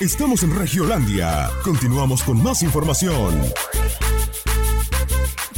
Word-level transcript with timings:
Estamos 0.00 0.42
en 0.42 0.54
Regiolandia. 0.54 1.48
Continuamos 1.64 2.22
con 2.22 2.42
más 2.42 2.62
información. 2.62 3.40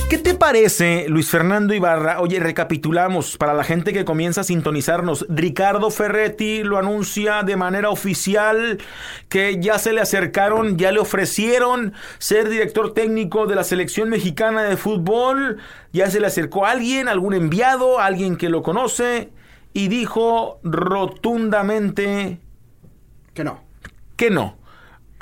¿Qué 0.09 0.17
te 0.17 0.35
parece, 0.35 1.07
Luis 1.09 1.29
Fernando 1.29 1.75
Ibarra? 1.75 2.21
Oye, 2.21 2.39
recapitulamos 2.39 3.37
para 3.37 3.53
la 3.53 3.65
gente 3.65 3.93
que 3.93 4.05
comienza 4.05 4.43
a 4.43 4.45
sintonizarnos. 4.45 5.27
Ricardo 5.29 5.91
Ferretti 5.91 6.63
lo 6.63 6.79
anuncia 6.79 7.43
de 7.43 7.57
manera 7.57 7.91
oficial 7.91 8.79
que 9.29 9.59
ya 9.61 9.77
se 9.81 9.93
le 9.93 10.01
acercaron, 10.01 10.79
ya 10.79 10.93
le 10.93 11.01
ofrecieron 11.01 11.95
ser 12.19 12.49
director 12.49 12.95
técnico 12.95 13.47
de 13.47 13.57
la 13.57 13.65
selección 13.65 14.09
mexicana 14.09 14.63
de 14.63 14.77
fútbol. 14.77 15.59
Ya 15.93 16.09
se 16.11 16.21
le 16.21 16.29
acercó 16.29 16.65
a 16.65 16.71
alguien, 16.71 17.09
algún 17.09 17.35
enviado, 17.35 17.99
alguien 17.99 18.37
que 18.37 18.51
lo 18.51 18.63
conoce 18.63 19.33
y 19.73 19.89
dijo 19.89 20.61
rotundamente 20.63 22.39
Que 23.35 23.43
no. 23.43 23.68
Que 24.19 24.29
no. 24.31 24.59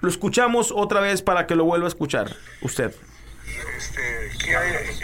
Lo 0.01 0.09
escuchamos 0.09 0.73
otra 0.75 1.01
vez 1.01 1.23
para 1.23 1.47
que 1.47 1.55
lo 1.55 1.65
vuelva 1.65 1.87
a 1.87 1.89
escuchar 1.89 2.35
usted. 2.63 2.95
Este, 3.79 4.33
que, 4.45 4.57
hay- 4.57 4.99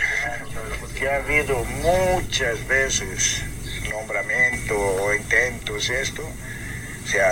que 0.99 1.09
ha 1.09 1.17
habido 1.17 1.63
muchas 1.65 2.67
veces 2.67 3.43
nombramiento 3.91 4.75
o 4.79 5.15
intentos 5.15 5.89
esto, 5.91 6.23
o 6.23 7.07
sea, 7.07 7.31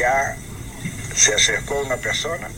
ya 0.00 0.36
se 1.14 1.34
acercó 1.34 1.80
una 1.80 1.96
persona, 1.96 2.48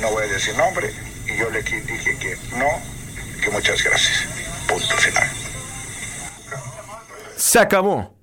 no 0.00 0.10
voy 0.10 0.24
a 0.24 0.26
decir 0.26 0.56
nombre, 0.56 0.90
y 1.26 1.38
yo 1.38 1.50
le 1.50 1.62
dije 1.62 2.18
que 2.18 2.36
no, 2.56 2.68
que 3.42 3.50
muchas 3.50 3.82
gracias. 3.84 4.26
Punto 4.66 4.96
final. 4.96 5.28
Se 7.36 7.58
acabó. 7.58 8.14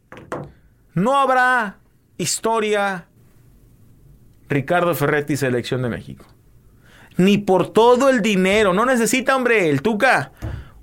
No 0.94 1.18
habrá 1.18 1.78
historia 2.18 3.08
Ricardo 4.50 4.94
Ferretti, 4.96 5.38
selección 5.38 5.82
de 5.82 5.90
México. 5.90 6.26
Ni 7.18 7.38
por 7.38 7.72
todo 7.72 8.10
el 8.10 8.22
dinero. 8.22 8.74
No 8.74 8.86
necesita, 8.86 9.36
hombre, 9.36 9.70
el 9.70 9.82
Tuca. 9.82 10.32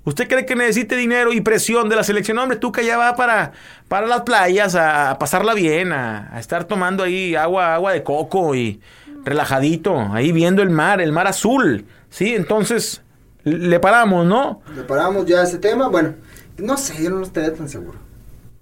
¿Usted 0.03 0.27
cree 0.29 0.45
que 0.45 0.55
necesite 0.55 0.95
dinero 0.95 1.33
y 1.33 1.41
presión 1.41 1.89
de 1.89 1.97
la 1.97 2.03
selección? 2.03 2.37
Hombre, 2.37 2.57
Tuca 2.57 2.81
ya 2.81 2.97
va 2.97 3.15
para, 3.15 3.51
para 3.89 4.07
las 4.07 4.21
playas 4.21 4.73
a, 4.75 5.17
pasarla 5.19 5.53
bien, 5.53 5.91
a, 5.91 6.33
a 6.33 6.39
estar 6.39 6.63
tomando 6.63 7.03
ahí 7.03 7.35
agua, 7.35 7.75
agua 7.75 7.91
de 7.91 8.03
coco 8.03 8.55
y 8.55 8.79
relajadito, 9.25 9.99
ahí 10.13 10.31
viendo 10.31 10.61
el 10.61 10.69
mar, 10.69 11.01
el 11.01 11.11
mar 11.11 11.27
azul. 11.27 11.85
Sí, 12.09 12.33
entonces 12.33 13.01
le 13.43 13.79
paramos, 13.79 14.25
¿no? 14.25 14.61
Preparamos 14.73 15.25
ya 15.25 15.43
ese 15.43 15.57
tema. 15.57 15.89
Bueno, 15.89 16.15
no 16.57 16.77
sé, 16.77 17.03
yo 17.03 17.09
no 17.09 17.21
estaría 17.23 17.53
tan 17.53 17.67
seguro. 17.67 17.99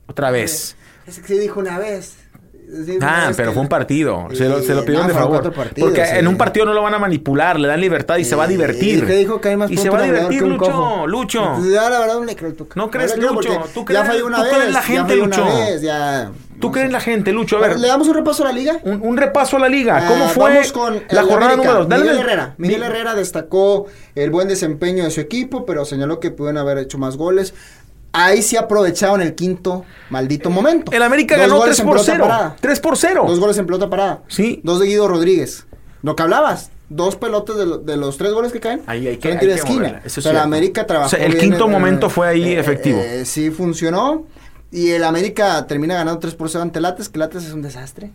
Otra 0.08 0.32
vez. 0.32 0.76
Es 1.06 1.20
que 1.20 1.28
se 1.28 1.40
dijo 1.40 1.60
una 1.60 1.78
vez. 1.78 2.18
Ah, 3.02 3.32
pero 3.36 3.50
que- 3.50 3.54
fue 3.54 3.64
un 3.64 3.70
partido. 3.70 4.28
Se 4.34 4.50
lo, 4.50 4.62
se 4.62 4.74
lo 4.74 4.82
pidieron 4.84 5.08
no, 5.08 5.14
de 5.14 5.20
favor. 5.20 5.54
partidos, 5.54 5.90
Porque 5.90 6.06
sí. 6.06 6.16
en 6.18 6.28
un 6.28 6.38
partido 6.38 6.66
no 6.66 6.74
lo 6.74 6.82
van 6.82 6.94
a 6.94 7.00
manipular, 7.00 7.60
le 7.60 7.68
dan 7.68 7.80
libertad 7.82 8.18
y 8.18 8.26
se 8.26 8.36
va 8.36 8.46
a 8.46 8.48
divertir. 8.48 9.04
¿Y 9.08 9.14
dijo 9.14 9.40
que 9.40 9.50
hay 9.50 9.58
más 9.58 9.72
Y 9.72 9.78
se 9.78 9.90
va 9.90 10.00
a 10.00 10.04
divertir, 10.04 10.42
Lucho. 10.42 11.08
Lucho. 11.08 11.44
Entonces, 11.44 11.74
ya 11.74 11.90
la 11.90 12.00
verdad 12.00 12.16
no 12.16 12.26
le 12.26 12.36
creo. 12.36 12.54
¿No 12.76 12.90
crees, 12.92 13.14
creo 13.14 13.34
Lucho? 13.34 13.50
¿Tú 13.74 13.80
ya 13.82 13.86
crees- 13.86 14.08
falló 14.08 14.26
una 14.28 14.38
tú 14.38 14.44
vez. 14.44 14.54
crees 14.54 14.74
la 14.74 14.80
ya 14.80 14.86
gente, 14.86 15.14
una 15.22 15.26
Lucho? 15.38 15.46
vez, 15.46 15.82
ya, 15.82 16.32
¿Tú 16.60 16.68
no 16.68 16.74
crees 16.74 16.92
la 16.92 17.00
gente, 17.02 17.32
Lucho? 17.34 17.58
A 17.58 17.62
ver, 17.68 17.78
¿Le 17.80 17.88
damos 17.88 18.08
un 18.08 18.14
repaso 18.14 18.44
a 18.44 18.48
la 18.48 18.54
liga? 18.54 18.78
un, 18.84 19.02
un 19.04 19.18
repaso 19.18 19.58
a 19.58 19.60
la 19.60 19.68
liga. 19.70 20.08
¿Cómo 20.08 20.26
Ah, 20.26 20.30
fue 20.30 20.52
vamos 20.52 20.72
con 20.72 20.94
la 21.10 21.22
jornada 21.24 21.54
América. 21.54 21.68
número? 21.74 21.86
Dale 21.86 22.04
Miguel 22.04 22.18
el- 22.18 22.24
Herrera. 22.24 22.56
Miguel 22.58 22.80
Mi- 22.80 22.86
Herrera 22.88 23.14
destacó 23.14 23.88
el 24.16 24.32
buen 24.32 24.48
desempeño 24.48 25.04
de 25.04 25.12
su 25.12 25.20
equipo, 25.20 25.66
pero 25.66 25.84
señaló 25.86 26.20
que 26.22 26.32
pudieron 26.32 26.58
haber 26.58 26.78
hecho 26.78 26.98
más 26.98 27.18
goles. 27.18 27.54
Ahí 28.16 28.42
sí 28.42 28.56
aprovecharon 28.58 29.22
el 29.22 29.36
quinto 29.36 29.84
maldito 30.10 30.50
momento. 30.50 30.92
El 30.92 31.04
América 31.04 31.36
Dos 31.36 31.42
ganó 31.48 31.58
goles 31.58 31.76
3 31.76 31.80
en 31.80 31.86
por 31.86 31.96
pelota 31.98 32.12
0. 32.14 32.24
parada. 32.26 32.56
3 32.62 32.80
por 32.80 32.98
0. 32.98 33.26
Dos 33.28 33.40
goles 33.40 33.58
en 33.58 33.66
pelota 33.66 33.90
parada. 33.90 34.24
Sí. 34.28 34.62
Dos 34.64 34.80
de 34.80 34.88
Guido 34.88 35.08
Rodríguez. 35.08 35.66
Lo 36.02 36.16
que 36.16 36.24
hablabas. 36.24 36.72
Dos 36.88 37.16
pelotas 37.16 37.58
de, 37.58 37.66
lo- 37.66 37.78
de 37.80 37.98
los 37.98 38.16
tres 38.18 38.32
goles 38.32 38.52
que 38.52 38.60
caen. 38.60 38.82
Ahí 38.86 39.08
hay 39.08 39.18
que- 39.18 39.32
hay 39.32 39.40
que 39.40 39.54
esquina. 39.54 39.80
moverla, 39.80 39.98
eso 40.06 40.08
es 40.08 40.18
o 40.20 40.22
sea, 40.22 40.34
la 40.34 40.40
cierto. 40.42 40.46
América 40.56 40.86
trabajó 40.88 41.08
O 41.08 41.10
sea, 41.10 41.26
el 41.26 41.32
bien 41.34 41.50
quinto 41.50 41.66
en- 41.66 41.72
momento 41.72 42.10
fue 42.12 42.28
ahí 42.28 42.54
efectivo. 42.54 43.00
eh, 43.02 43.26
sí 43.26 43.50
funcionó. 43.50 44.26
Y 44.72 44.92
el 44.92 45.04
América 45.04 45.66
termina 45.68 45.96
ganando 45.96 46.20
3 46.20 46.36
por 46.36 46.50
0 46.50 46.62
ante 46.62 46.80
el 46.80 46.86
Atlas, 46.86 47.10
que 47.10 47.18
el 47.18 47.24
Atlas 47.24 47.44
es 47.46 47.54
un 47.54 47.62
desastre. 47.64 48.12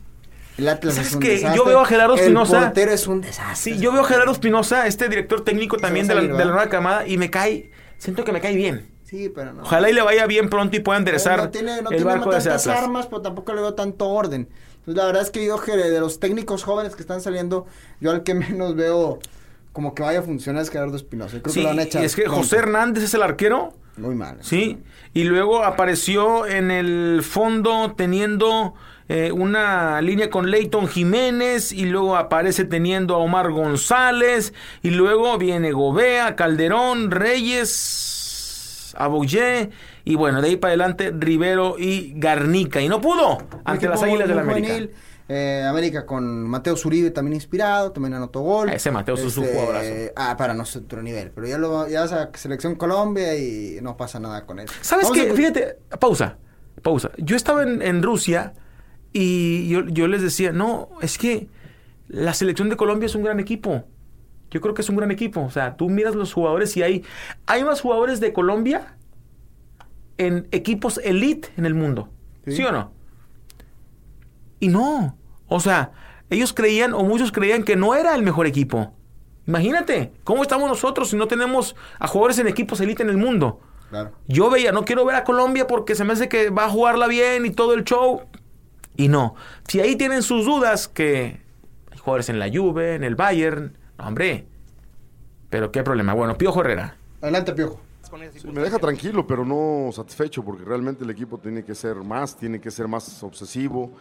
El 0.56 0.68
Atlas 0.68 0.94
¿Sabes 0.94 1.08
es 1.08 1.14
un 1.14 1.20
qué? 1.20 1.30
desastre. 1.30 1.56
Yo 1.56 1.64
veo 1.64 1.80
a 1.80 1.84
Gerardo 1.84 2.14
El 2.14 2.20
Espinosa. 2.20 2.60
portero 2.60 2.92
es 2.92 3.06
un 3.08 3.20
desastre. 3.22 3.74
Sí, 3.74 3.80
yo 3.80 3.92
veo 3.92 4.02
a 4.02 4.04
Gerardo 4.04 4.30
Espinosa, 4.32 4.86
este 4.86 5.08
director 5.08 5.42
técnico 5.42 5.76
también 5.78 6.06
de 6.06 6.14
la, 6.14 6.20
de 6.20 6.28
la 6.28 6.44
nueva 6.44 6.68
camada, 6.68 7.06
y 7.08 7.16
me 7.18 7.28
cae. 7.30 7.70
Siento 7.98 8.24
que 8.24 8.32
me 8.32 8.40
cae 8.40 8.54
bien. 8.54 8.86
Sí, 9.10 9.28
pero 9.28 9.52
no. 9.52 9.62
Ojalá 9.62 9.90
y 9.90 9.92
le 9.92 10.02
vaya 10.02 10.24
bien 10.26 10.48
pronto 10.48 10.76
y 10.76 10.80
pueda 10.80 10.98
enderezar 10.98 11.38
no 11.42 11.50
tiene, 11.50 11.82
no 11.82 11.90
el 11.90 11.96
tiene 11.96 12.04
barco 12.04 12.30
de 12.30 12.36
tantas 12.36 12.66
Atlas. 12.68 12.84
armas, 12.84 13.06
pero 13.06 13.22
tampoco 13.22 13.52
le 13.52 13.60
veo 13.60 13.74
tanto 13.74 14.08
orden. 14.08 14.48
Entonces, 14.78 14.94
la 14.94 15.04
verdad 15.06 15.22
es 15.22 15.30
que 15.30 15.44
yo, 15.44 15.58
de 15.58 15.98
los 15.98 16.20
técnicos 16.20 16.62
jóvenes 16.62 16.94
que 16.94 17.02
están 17.02 17.20
saliendo, 17.20 17.66
yo 18.00 18.12
al 18.12 18.22
que 18.22 18.34
menos 18.34 18.76
veo 18.76 19.18
como 19.72 19.94
que 19.94 20.02
vaya 20.02 20.20
a 20.20 20.22
funcionar 20.22 20.62
es 20.62 20.70
Gerardo 20.70 20.96
Espinosa. 20.96 21.36
Yo 21.36 21.42
Creo 21.42 21.54
Sí, 21.54 21.60
que 21.60 21.74
lo 21.74 22.02
y 22.02 22.04
es 22.04 22.14
que. 22.14 22.26
José 22.26 22.58
Hernández 22.58 23.04
es 23.04 23.14
el 23.14 23.22
arquero. 23.22 23.74
Muy 23.96 24.14
mal. 24.14 24.38
Sí, 24.40 24.78
y 25.12 25.24
luego 25.24 25.64
apareció 25.64 26.46
en 26.46 26.70
el 26.70 27.22
fondo 27.22 27.94
teniendo 27.96 28.74
eh, 29.08 29.32
una 29.32 30.00
línea 30.00 30.30
con 30.30 30.50
Leighton 30.50 30.86
Jiménez 30.86 31.72
y 31.72 31.84
luego 31.84 32.16
aparece 32.16 32.64
teniendo 32.64 33.14
a 33.16 33.18
Omar 33.18 33.50
González 33.50 34.54
y 34.82 34.90
luego 34.90 35.36
viene 35.36 35.72
Gobea, 35.72 36.36
Calderón, 36.36 37.10
Reyes, 37.10 38.19
Abouyé 38.98 39.70
y 40.04 40.14
bueno, 40.16 40.40
de 40.42 40.48
ahí 40.48 40.56
para 40.56 40.70
adelante 40.72 41.12
Rivero 41.16 41.76
y 41.78 42.12
Garnica 42.16 42.80
y 42.80 42.88
no 42.88 43.00
pudo 43.00 43.38
ante 43.64 43.88
las 43.88 44.02
Águilas 44.02 44.28
del 44.28 44.44
muy 44.44 44.52
América. 44.54 44.94
Eh, 45.32 45.64
América 45.64 46.06
con 46.06 46.42
Mateo 46.48 46.76
Zuribe 46.76 47.12
también 47.12 47.34
inspirado, 47.34 47.92
también 47.92 48.14
anotó 48.14 48.40
gol. 48.40 48.68
Ese 48.68 48.90
Mateo 48.90 49.14
es 49.14 49.36
un 49.36 49.44
jugadorazo. 49.44 49.90
Ah, 50.16 50.36
para 50.36 50.54
nuestro 50.54 51.02
nivel, 51.02 51.30
pero 51.30 51.46
ya 51.46 51.56
lo 51.56 51.88
ya 51.88 52.04
es 52.04 52.12
a 52.12 52.30
selección 52.34 52.74
Colombia 52.74 53.36
y 53.36 53.78
no 53.80 53.96
pasa 53.96 54.18
nada 54.18 54.44
con 54.44 54.58
él. 54.58 54.68
¿Sabes 54.80 55.04
Vamos 55.08 55.18
qué? 55.24 55.30
a- 55.30 55.34
Fíjate, 55.34 55.76
pausa, 56.00 56.36
pausa. 56.82 57.12
Yo 57.18 57.36
estaba 57.36 57.62
en, 57.62 57.80
en 57.80 58.02
Rusia 58.02 58.54
y 59.12 59.68
yo, 59.68 59.86
yo 59.86 60.08
les 60.08 60.20
decía, 60.22 60.50
no, 60.50 60.88
es 61.00 61.16
que 61.16 61.46
la 62.08 62.34
selección 62.34 62.68
de 62.68 62.76
Colombia 62.76 63.06
es 63.06 63.14
un 63.14 63.22
gran 63.22 63.38
equipo. 63.38 63.84
Yo 64.50 64.60
creo 64.60 64.74
que 64.74 64.82
es 64.82 64.88
un 64.88 64.96
gran 64.96 65.10
equipo. 65.10 65.40
O 65.42 65.50
sea, 65.50 65.76
tú 65.76 65.88
miras 65.88 66.14
los 66.14 66.32
jugadores 66.32 66.76
y 66.76 66.82
hay, 66.82 67.04
hay 67.46 67.64
más 67.64 67.80
jugadores 67.80 68.20
de 68.20 68.32
Colombia 68.32 68.96
en 70.18 70.48
equipos 70.50 71.00
elite 71.04 71.48
en 71.56 71.66
el 71.66 71.74
mundo. 71.74 72.08
¿Sí, 72.46 72.56
Sí. 72.56 72.64
o 72.64 72.72
no? 72.72 72.92
Y 74.58 74.68
no. 74.68 75.16
O 75.46 75.60
sea, 75.60 75.92
ellos 76.28 76.52
creían, 76.52 76.92
o 76.94 77.02
muchos 77.04 77.32
creían 77.32 77.62
que 77.64 77.76
no 77.76 77.94
era 77.94 78.14
el 78.14 78.22
mejor 78.22 78.46
equipo. 78.46 78.92
Imagínate, 79.46 80.12
¿cómo 80.24 80.42
estamos 80.42 80.68
nosotros 80.68 81.10
si 81.10 81.16
no 81.16 81.26
tenemos 81.26 81.74
a 81.98 82.06
jugadores 82.06 82.38
en 82.38 82.46
equipos 82.48 82.80
elite 82.80 83.02
en 83.02 83.08
el 83.08 83.16
mundo? 83.16 83.60
Claro. 83.88 84.12
Yo 84.28 84.50
veía, 84.50 84.70
no 84.70 84.84
quiero 84.84 85.04
ver 85.04 85.16
a 85.16 85.24
Colombia 85.24 85.66
porque 85.66 85.94
se 85.94 86.04
me 86.04 86.12
hace 86.12 86.28
que 86.28 86.50
va 86.50 86.66
a 86.66 86.70
jugarla 86.70 87.08
bien 87.08 87.46
y 87.46 87.50
todo 87.50 87.74
el 87.74 87.84
show. 87.84 88.22
Y 88.96 89.08
no. 89.08 89.34
Si 89.66 89.80
ahí 89.80 89.96
tienen 89.96 90.22
sus 90.22 90.44
dudas 90.44 90.86
que 90.86 91.40
hay 91.90 91.98
jugadores 91.98 92.28
en 92.28 92.38
la 92.38 92.48
Juve, 92.52 92.94
en 92.94 93.02
el 93.02 93.16
Bayern, 93.16 93.76
hombre. 94.06 94.46
Pero 95.48 95.70
qué 95.72 95.82
problema. 95.82 96.14
Bueno, 96.14 96.36
Piojo 96.36 96.60
Herrera. 96.60 96.96
Adelante, 97.20 97.52
Piojo. 97.52 97.80
Sí, 98.34 98.48
me 98.48 98.60
deja 98.60 98.78
tranquilo, 98.78 99.26
pero 99.26 99.44
no 99.44 99.90
satisfecho, 99.92 100.42
porque 100.42 100.64
realmente 100.64 101.04
el 101.04 101.10
equipo 101.10 101.38
tiene 101.38 101.64
que 101.64 101.74
ser 101.74 101.96
más, 101.96 102.36
tiene 102.36 102.60
que 102.60 102.70
ser 102.70 102.88
más 102.88 103.22
obsesivo. 103.22 103.92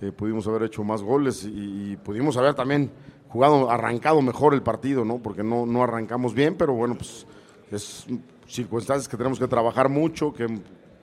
Eh, 0.00 0.10
pudimos 0.10 0.46
haber 0.48 0.64
hecho 0.64 0.82
más 0.82 1.02
goles 1.02 1.44
y, 1.44 1.92
y 1.92 1.96
pudimos 1.96 2.36
haber 2.36 2.54
también 2.54 2.90
jugado, 3.28 3.70
arrancado 3.70 4.20
mejor 4.20 4.52
el 4.54 4.62
partido, 4.62 5.04
¿no? 5.04 5.18
Porque 5.18 5.42
no, 5.42 5.64
no 5.64 5.82
arrancamos 5.82 6.34
bien, 6.34 6.56
pero 6.56 6.74
bueno, 6.74 6.96
pues 6.96 7.26
es 7.70 8.06
circunstancias 8.46 9.08
que 9.08 9.16
tenemos 9.16 9.38
que 9.38 9.48
trabajar 9.48 9.88
mucho, 9.88 10.32
que 10.32 10.46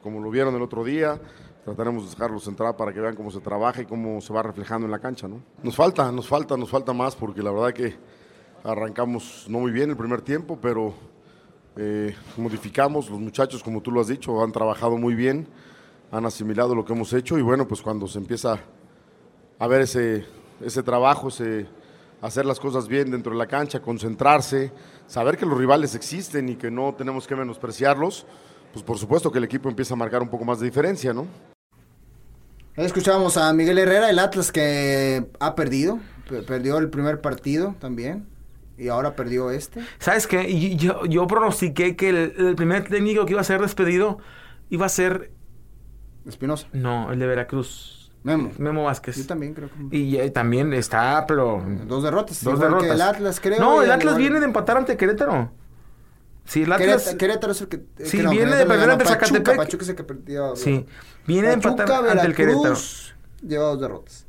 como 0.04 0.22
lo 0.22 0.30
vieron 0.30 0.56
el 0.56 0.62
otro 0.62 0.84
día, 0.84 1.20
trataremos 1.66 2.04
de 2.04 2.10
dejarlos 2.12 2.48
entrar 2.48 2.78
para 2.78 2.94
que 2.94 3.00
vean 3.00 3.16
cómo 3.16 3.32
se 3.32 3.40
trabaja 3.40 3.82
y 3.82 3.86
cómo 3.86 4.22
se 4.22 4.32
va 4.32 4.44
reflejando 4.44 4.86
en 4.86 4.92
la 4.92 5.00
cancha, 5.00 5.28
¿no? 5.28 5.42
Nos 5.64 5.76
falta, 5.76 6.12
nos 6.12 6.28
falta, 6.28 6.56
nos 6.56 6.70
falta 6.70 6.94
más, 6.94 7.16
porque 7.16 7.42
la 7.42 7.52
verdad 7.52 7.74
que 7.74 7.96
arrancamos 8.64 9.46
no 9.48 9.60
muy 9.60 9.72
bien 9.72 9.90
el 9.90 9.98
primer 9.98 10.22
tiempo, 10.22 10.58
pero 10.62 10.94
eh, 11.78 12.16
modificamos, 12.38 13.10
los 13.10 13.20
muchachos, 13.20 13.64
como 13.64 13.82
tú 13.82 13.92
lo 13.92 14.02
has 14.02 14.08
dicho, 14.08 14.44
han 14.44 14.52
trabajado 14.52 14.98
muy 14.98 15.16
bien, 15.16 15.48
han 16.12 16.26
asimilado 16.26 16.76
lo 16.76 16.84
que 16.84 16.94
hemos 16.94 17.14
hecho 17.14 17.38
y 17.38 17.42
bueno, 17.42 17.68
pues 17.68 17.82
cuando 17.82 18.08
se 18.08 18.18
empieza 18.18 18.60
a 19.60 19.68
ver 19.68 19.82
ese, 19.82 20.26
ese 20.62 20.84
trabajo, 20.84 21.28
ese 21.30 21.68
hacer 22.22 22.46
las 22.46 22.60
cosas 22.60 22.88
bien 22.88 23.12
dentro 23.12 23.32
de 23.32 23.38
la 23.38 23.48
cancha, 23.48 23.82
concentrarse, 23.82 24.72
saber 25.08 25.38
que 25.38 25.46
los 25.46 25.58
rivales 25.58 25.96
existen 25.96 26.50
y 26.50 26.56
que 26.56 26.70
no 26.70 26.94
tenemos 26.98 27.26
que 27.28 27.36
menospreciarlos, 27.36 28.26
pues 28.74 28.84
por 28.84 28.98
supuesto 28.98 29.32
que 29.32 29.38
el 29.38 29.46
equipo 29.46 29.70
empieza 29.70 29.94
a 29.94 29.98
marcar 29.98 30.22
un 30.22 30.28
poco 30.30 30.44
más 30.44 30.60
de 30.60 30.66
diferencia, 30.66 31.14
¿no? 31.14 31.28
Escuchábamos 32.76 33.38
a 33.38 33.52
Miguel 33.54 33.78
Herrera, 33.78 34.10
el 34.10 34.20
Atlas 34.20 34.52
que 34.52 35.30
ha 35.40 35.56
perdido, 35.56 36.00
pe- 36.30 36.44
perdió 36.44 36.78
el 36.78 36.90
primer 36.90 37.22
partido 37.22 37.76
también 37.80 38.28
y 38.80 38.88
ahora 38.88 39.16
perdió 39.16 39.52
este. 39.52 39.82
¿Sabes 40.00 40.26
qué? 40.28 40.76
Yo, 40.78 41.06
yo 41.06 41.28
pronostiqué 41.28 41.96
que 41.96 42.10
el, 42.10 42.34
el 42.38 42.56
primer 42.56 42.88
técnico 42.88 43.26
que 43.26 43.34
iba 43.34 43.42
a 43.42 43.44
ser 43.44 43.62
despedido 43.62 44.18
iba 44.70 44.86
a 44.86 44.90
ser. 44.90 45.32
Espinosa. 46.26 46.68
No, 46.74 47.12
el 47.12 47.20
de 47.20 47.28
Veracruz. 47.28 48.12
Memo. 48.24 48.52
Memo 48.58 48.84
Vázquez. 48.84 49.16
Yo 49.16 49.26
también 49.26 49.54
creo 49.54 49.70
que... 49.70 49.96
Y 49.98 50.18
eh, 50.18 50.30
también 50.30 50.74
está, 50.74 51.26
pero. 51.26 51.64
Dos 51.88 52.04
derrotas. 52.04 52.44
Dos 52.44 52.56
que 52.60 52.66
derrotas. 52.66 52.90
el 52.92 53.02
Atlas, 53.02 53.40
creo. 53.40 53.60
No, 53.60 53.82
el 53.82 53.90
Atlas 53.92 54.14
igual- 54.14 54.18
viene 54.22 54.40
de 54.40 54.46
empatar 54.46 54.78
ante 54.78 54.98
Querétaro. 54.98 55.52
Sí, 56.46 56.64
el 56.64 56.72
Atlas. 56.72 57.16
Querétaro, 57.16 57.54
es 57.54 57.62
el 57.62 57.68
que... 57.70 57.78
eh, 57.78 58.06
Sí, 58.06 58.18
que 58.18 58.24
no, 58.24 58.32
viene 58.32 58.56
de 58.56 58.66
perder 58.66 58.90
ante 58.90 59.06
Zacatepec. 59.06 59.56
Pachuca 59.56 59.84
es 59.84 59.90
el 59.90 59.96
que 59.96 60.04
perdió. 60.04 60.56
Sí. 60.56 60.86
Viene 61.28 61.48
de 61.48 61.54
empatar 61.54 62.10
ante 62.10 62.26
el 62.26 62.36
Querétaro. 62.36 62.76
Lleva 63.42 63.64
dos 63.66 63.80
derrotas. 63.80 64.26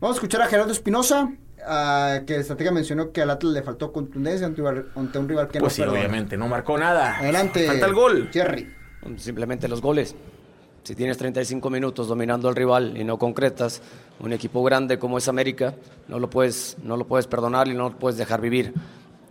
Vamos 0.00 0.16
a 0.16 0.18
escuchar 0.18 0.40
a 0.42 0.46
Gerardo 0.46 0.72
Espinosa, 0.72 1.30
ah, 1.66 2.20
que 2.26 2.36
estratega 2.36 2.70
mencionó 2.70 3.12
que 3.12 3.22
al 3.22 3.30
Atlas 3.30 3.52
le 3.52 3.62
faltó 3.62 3.92
contundencia 3.92 4.46
ante, 4.46 4.60
un 4.62 4.68
rival- 4.68 4.88
ante 4.94 5.18
un 5.18 5.28
rival 5.28 5.48
que 5.48 5.60
Pues 5.60 5.78
no 5.78 5.84
sí, 5.84 5.90
obviamente, 5.90 6.36
no 6.36 6.48
marcó 6.48 6.76
nada. 6.78 7.18
Adelante. 7.18 7.66
Falta 7.66 7.86
el 7.86 7.94
gol. 7.94 8.28
Jerry. 8.32 8.72
Simplemente 9.16 9.68
los 9.68 9.80
goles. 9.80 10.14
Si 10.84 10.94
tienes 10.94 11.18
35 11.18 11.68
minutos 11.70 12.08
dominando 12.08 12.48
al 12.48 12.56
rival 12.56 12.96
y 12.96 13.04
no 13.04 13.18
concretas, 13.18 13.82
un 14.20 14.32
equipo 14.32 14.62
grande 14.62 14.98
como 14.98 15.18
es 15.18 15.28
América, 15.28 15.74
no 16.08 16.18
lo 16.18 16.30
puedes, 16.30 16.76
no 16.82 16.96
lo 16.96 17.06
puedes 17.06 17.26
perdonar 17.26 17.68
y 17.68 17.74
no 17.74 17.90
lo 17.90 17.96
puedes 17.98 18.16
dejar 18.16 18.40
vivir. 18.40 18.72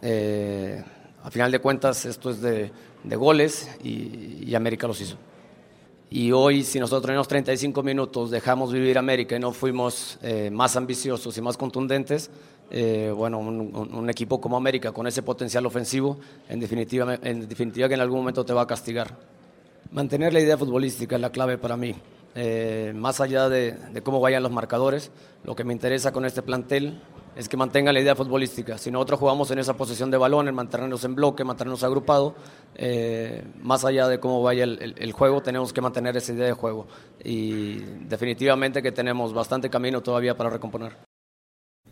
Eh, 0.01 0.83
a 1.23 1.31
final 1.31 1.51
de 1.51 1.59
cuentas, 1.59 2.05
esto 2.05 2.29
es 2.29 2.41
de, 2.41 2.71
de 3.03 3.15
goles 3.15 3.69
y, 3.83 4.43
y 4.45 4.55
América 4.55 4.85
los 4.87 5.01
hizo. 5.01 5.17
Y 6.09 6.31
hoy, 6.31 6.63
si 6.63 6.79
nosotros 6.79 7.09
en 7.09 7.17
los 7.17 7.27
35 7.27 7.83
minutos 7.83 8.31
dejamos 8.31 8.71
vivir 8.71 8.97
América 8.97 9.35
y 9.35 9.39
no 9.39 9.51
fuimos 9.51 10.17
eh, 10.21 10.49
más 10.51 10.77
ambiciosos 10.77 11.37
y 11.37 11.41
más 11.41 11.57
contundentes, 11.57 12.29
eh, 12.71 13.11
bueno, 13.15 13.39
un, 13.39 13.89
un- 13.93 14.09
equipo 14.09 14.39
como 14.39 14.55
América 14.55 14.93
con 14.93 15.05
ese 15.07 15.21
potencial 15.21 15.65
ofensivo, 15.65 16.17
en 16.47 16.59
definitiva, 16.61 17.17
en 17.21 17.47
definitiva 17.47 17.87
que 17.89 17.95
en 17.95 17.99
algún 18.01 18.19
momento 18.19 18.45
te 18.45 18.53
va 18.53 18.61
a 18.61 18.67
castigar. 18.67 19.17
Mantener 19.91 20.31
la 20.33 20.39
idea 20.39 20.57
futbolística 20.57 21.15
es 21.15 21.21
la 21.21 21.29
clave 21.29 21.57
para 21.57 21.75
mí. 21.75 21.93
Eh, 22.39 22.93
más 22.95 23.19
allá 23.19 23.49
de, 23.49 23.75
cómo 24.03 24.19
vayan 24.19 24.43
los 24.43 24.51
marcadores, 24.51 25.09
lo 25.43 25.55
que 25.55 25.63
me 25.63 25.73
interesa 25.73 26.11
con 26.11 26.23
este 26.23 26.43
plantel 26.43 27.01
es 27.35 27.49
que 27.49 27.57
mantengan 27.57 27.95
la 27.95 27.99
idea 27.99 28.15
futbolística. 28.15 28.77
Si 28.77 28.91
nosotros 28.91 29.19
jugamos 29.19 29.49
en 29.49 29.57
esa 29.57 29.75
posición 29.75 30.11
de 30.11 30.17
balón, 30.17 30.47
en 30.47 30.53
mantenernos 30.53 31.03
en 31.03 31.15
bloque, 31.15 31.43
mantenernos 31.43 31.83
agrupados, 31.83 32.33
eh, 32.75 33.43
más 33.63 33.85
allá 33.85 34.07
de 34.07 34.19
cómo 34.19 34.43
vaya 34.43 34.65
el, 34.65 35.11
juego, 35.13 35.41
tenemos 35.41 35.73
que 35.73 35.81
mantener 35.81 36.15
esa 36.15 36.31
idea 36.31 36.45
de 36.45 36.53
juego. 36.53 36.85
Y 37.23 37.79
definitivamente 38.07 38.83
que 38.83 38.91
tenemos 38.91 39.33
bastante 39.33 39.71
camino 39.71 40.01
todavía 40.01 40.37
para 40.37 40.51
recomponer. 40.51 40.95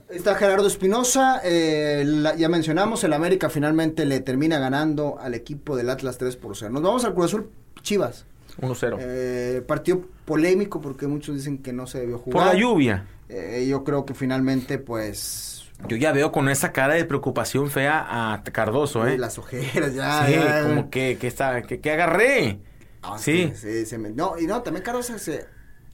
Está 0.10 0.36
Gerardo 0.36 0.68
Espinosa, 0.68 1.42
eh, 1.44 2.06
ya 2.38 2.50
mencionamos, 2.50 3.04
el 3.04 3.14
América 3.14 3.50
finalmente 3.50 4.06
le 4.06 4.20
termina 4.20 4.60
ganando 4.60 5.18
al 5.20 5.34
equipo 5.34 5.76
del 5.76 5.90
Atlas 5.90 6.20
3 6.20 6.36
por 6.36 6.56
0. 6.56 6.72
Nos 6.72 6.84
vamos 6.84 7.04
al 7.04 7.16
Cruz 7.16 7.26
Azul 7.26 7.50
Chivas. 7.82 8.28
1-0. 8.62 8.98
Eh, 9.00 9.64
partido 9.68 10.02
polémico 10.26 10.82
porque 10.82 11.08
muchos 11.08 11.36
dicen 11.36 11.58
que 11.60 11.74
no 11.74 11.88
se 11.88 12.00
debió 12.00 12.22
Por 12.22 12.34
jugar. 12.34 12.48
la 12.54 12.60
lluvia. 12.60 13.06
Eh, 13.30 13.66
yo 13.70 13.84
creo 13.84 14.06
que 14.06 14.14
finalmente, 14.14 14.78
pues. 14.78 15.66
Yo 15.88 15.98
ya 15.98 16.12
veo 16.14 16.32
con 16.32 16.48
esa 16.48 16.72
cara 16.72 16.94
de 16.94 17.04
preocupación 17.06 17.70
fea 17.70 18.34
a 18.34 18.44
Cardoso, 18.44 19.06
¿eh? 19.08 19.18
Las 19.18 19.38
ojeras, 19.38 19.94
ya. 19.94 20.26
sí, 20.26 20.34
ya, 20.34 20.64
como 20.64 20.90
que, 20.90 21.18
que, 21.20 21.28
está, 21.28 21.62
que, 21.64 21.82
que 21.82 21.92
agarré. 21.92 22.60
Ah, 23.02 23.18
sí. 23.20 23.52
sí, 23.54 23.70
sí, 23.72 23.86
se 23.86 23.98
me- 23.98 24.10
no, 24.12 24.40
y 24.40 24.48
no, 24.48 24.62
también 24.62 24.84
Carlos 24.84 25.06
se, 25.08 25.20
se- 25.20 25.46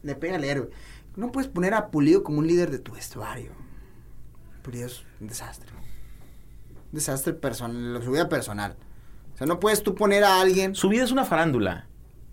le 0.03 0.15
pega 0.15 0.35
al 0.35 0.43
héroe. 0.43 0.69
No 1.15 1.31
puedes 1.31 1.49
poner 1.49 1.73
a 1.73 1.87
Pulido 1.89 2.23
como 2.23 2.39
un 2.39 2.47
líder 2.47 2.69
de 2.71 2.79
tu 2.79 2.93
vestuario. 2.93 3.51
Pulido 4.61 4.85
es 4.85 5.03
un 5.19 5.27
desastre. 5.27 5.69
Un 6.91 6.91
desastre 6.95 7.33
personal, 7.33 8.01
su 8.03 8.11
vida 8.11 8.29
personal. 8.29 8.77
O 9.33 9.37
sea, 9.37 9.47
no 9.47 9.59
puedes 9.59 9.81
tú 9.83 9.95
poner 9.95 10.23
a 10.23 10.39
alguien. 10.41 10.75
Su 10.75 10.89
vida 10.89 11.03
es 11.03 11.11
una 11.11 11.25
farándula. 11.25 11.87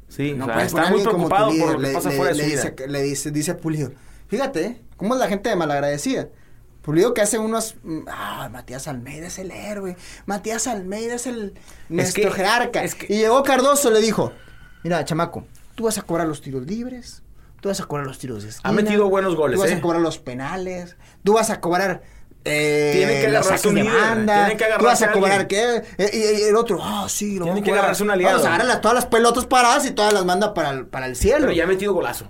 Sí, 0.09 0.33
No 0.33 0.47
o 0.47 0.49
sea, 0.49 0.63
está 0.65 0.91
muy 0.91 1.03
preocupado 1.03 1.49
por 1.51 1.73
lo 1.73 1.77
que 1.79 1.87
Le- 1.89 1.93
pasa 1.93 2.09
le- 2.11 2.17
fuera 2.17 2.33
de 2.33 2.39
le 2.39 2.45
su 2.45 2.51
dice, 2.51 2.71
vida. 2.71 2.87
Le 2.87 3.03
dice, 3.03 3.55
Pulido. 3.55 3.93
Fíjate, 4.29 4.65
¿eh? 4.65 4.83
¿cómo 4.97 5.15
es 5.15 5.21
la 5.21 5.29
gente 5.29 5.49
de 5.51 5.57
malagradecida? 5.57 6.29
Pulido 6.83 7.13
que 7.13 7.21
hace 7.21 7.39
unos. 7.39 7.77
mm, 7.83 8.01
Ah, 8.09 8.49
Matías 8.51 8.89
Almeida 8.89 9.27
es 9.27 9.39
el 9.39 9.51
héroe. 9.51 9.97
Matías 10.27 10.67
Almeida 10.67 11.15
es 11.15 11.27
el. 11.27 11.55
Nuestro 11.91 12.31
que- 12.31 12.37
jerarca. 12.37 12.83
es 12.83 12.95
que- 12.95 13.13
Y 13.13 13.19
llegó 13.19 13.43
Cardoso, 13.43 13.91
le 13.91 14.01
dijo: 14.01 14.33
Mira, 14.83 15.05
chamaco, 15.05 15.45
tú 15.75 15.85
vas 15.85 15.99
a 15.99 16.03
cobrar 16.03 16.27
los 16.27 16.41
tiros 16.41 16.67
libres. 16.67 17.23
Tú 17.61 17.69
vas 17.69 17.81
a 17.81 17.85
cobrar 17.85 18.07
los 18.07 18.19
tiros 18.19 18.45
de 18.45 18.51
esquina. 18.51 18.69
Ha 18.71 18.73
metido 18.73 19.09
buenos 19.11 19.35
goles, 19.35 19.57
Tú 19.57 19.63
vas 19.63 19.71
¿eh? 19.73 19.75
a 19.75 19.81
cobrar 19.81 20.01
los 20.01 20.19
penales. 20.19 20.97
Tú 21.25 21.35
vas 21.35 21.51
a 21.51 21.61
cobrar. 21.61 22.03
Eh, 22.45 22.93
Tiene 22.95 23.21
que 23.21 23.27
agarrarse 23.27 23.69
un 23.69 23.75
de 23.75 23.83
líder, 23.83 24.01
banda, 24.01 24.35
tiene 24.47 24.57
que 24.57 24.65
tú 24.65 24.71
vas 24.85 25.03
agarrarse 25.03 25.05
a 25.05 25.13
cobrar 25.13 25.47
qué 25.49 25.83
Eh, 25.99 26.11
y, 26.13 26.41
y 26.41 26.49
el 26.49 26.57
otro 26.57 26.79
ah 26.81 27.07
sí 27.09 27.39
lo 27.39 27.53
que 27.63 27.73
agarrarse 27.73 28.03
un 28.05 28.11
aliado. 28.11 28.35
vamos 28.39 28.47
a 28.51 28.55
agarrar 28.55 28.81
todas 28.81 28.95
las 28.95 29.07
pelotas 29.07 29.45
paradas 29.47 29.85
y 29.87 29.91
todas 29.91 30.13
las 30.13 30.25
manda 30.25 30.55
para 30.55 30.71
el, 30.71 30.87
para 30.87 31.07
el 31.07 31.17
cielo 31.17 31.41
Pero 31.41 31.53
ya 31.53 31.65
ha 31.65 31.67
metido 31.67 31.93
golazo. 31.93 32.27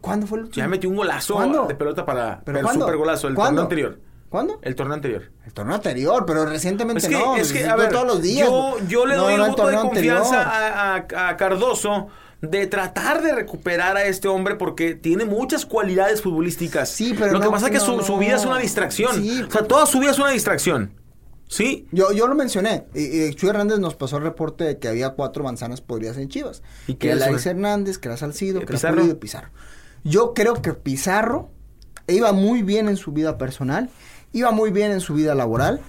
¿cuándo 0.00 0.26
fue 0.26 0.38
el 0.38 0.44
último? 0.44 0.64
Ya 0.64 0.68
metió 0.68 0.88
un 0.90 0.96
golazo 0.96 1.34
¿Cuándo? 1.34 1.66
de 1.66 1.74
pelota 1.74 2.04
para 2.06 2.40
¿Pero 2.44 2.58
el 2.58 2.64
cuándo? 2.64 2.84
super 2.86 2.96
golazo, 2.98 3.28
el 3.28 3.34
¿Cuándo? 3.34 3.62
torneo 3.62 3.86
anterior. 3.86 4.10
¿Cuándo? 4.28 4.58
El 4.62 4.74
torneo 4.76 4.94
anterior. 4.94 5.30
El 5.44 5.52
torneo 5.52 5.74
anterior, 5.74 6.24
pero 6.26 6.46
recientemente 6.46 7.02
Es 7.02 7.08
que, 7.08 7.18
no. 7.18 7.36
es 7.36 7.52
que, 7.52 7.64
a 7.66 7.74
ver, 7.74 7.90
todos 7.90 8.06
los 8.06 8.22
días. 8.22 8.48
yo, 8.48 8.76
yo 8.86 9.04
le 9.06 9.16
doy 9.16 9.34
no, 9.36 9.44
el 9.44 9.50
el 9.50 9.50
voto 9.50 9.66
de 9.66 9.76
confianza 9.76 10.42
a, 10.42 10.94
a- 10.96 11.28
a 11.28 11.36
Cardoso 11.36 12.06
de 12.42 12.66
tratar 12.66 13.22
de 13.22 13.34
recuperar 13.34 13.96
a 13.96 14.04
este 14.04 14.28
hombre 14.28 14.54
porque 14.54 14.94
tiene 14.94 15.24
muchas 15.24 15.66
cualidades 15.66 16.22
futbolísticas. 16.22 16.88
Sí, 16.88 17.14
pero 17.18 17.32
Lo 17.32 17.40
que 17.40 17.46
no- 17.46 17.50
pasa 17.52 17.66
es 17.66 17.72
que 17.72 17.80
su, 17.80 18.00
su 18.02 18.16
vida 18.18 18.36
es 18.36 18.44
una 18.44 18.58
distracción. 18.58 19.14
Sí. 19.22 19.42
O 19.46 19.50
sea, 19.50 19.64
toda 19.64 19.84
su 19.86 19.98
vida 20.00 20.10
es 20.12 20.18
una 20.18 20.30
distracción. 20.30 20.92
¿Sí? 21.48 21.88
Yo, 21.90 22.12
yo 22.12 22.28
lo 22.28 22.34
mencioné. 22.36 22.84
Y, 22.94 23.24
y 23.24 23.34
Chuy 23.34 23.50
Hernández 23.50 23.80
nos 23.80 23.96
pasó 23.96 24.18
el 24.18 24.22
reporte 24.22 24.62
de 24.64 24.78
que 24.78 24.86
había 24.88 25.10
cuatro 25.10 25.42
manzanas 25.42 25.80
podridas 25.80 26.16
en 26.16 26.28
Chivas. 26.28 26.62
¿Y 26.86 26.94
que 26.94 27.10
era? 27.10 27.26
Hernández, 27.26 27.98
que 27.98 28.08
era 28.08 28.16
Salcido, 28.16 28.60
¿Eh, 28.62 28.66
que 28.66 28.76
era? 28.76 28.90
Pulido 28.90 29.10
y 29.12 29.16
Pizarro. 29.16 29.48
Yo 30.04 30.32
creo 30.32 30.62
que 30.62 30.74
Pizarro 30.74 31.50
iba 32.06 32.32
muy 32.32 32.62
bien 32.62 32.88
en 32.88 32.96
su 32.96 33.10
vida 33.12 33.36
personal, 33.36 33.90
iba 34.32 34.50
muy 34.52 34.70
bien 34.70 34.92
en 34.92 35.00
su 35.00 35.14
vida 35.14 35.34
laboral. 35.34 35.80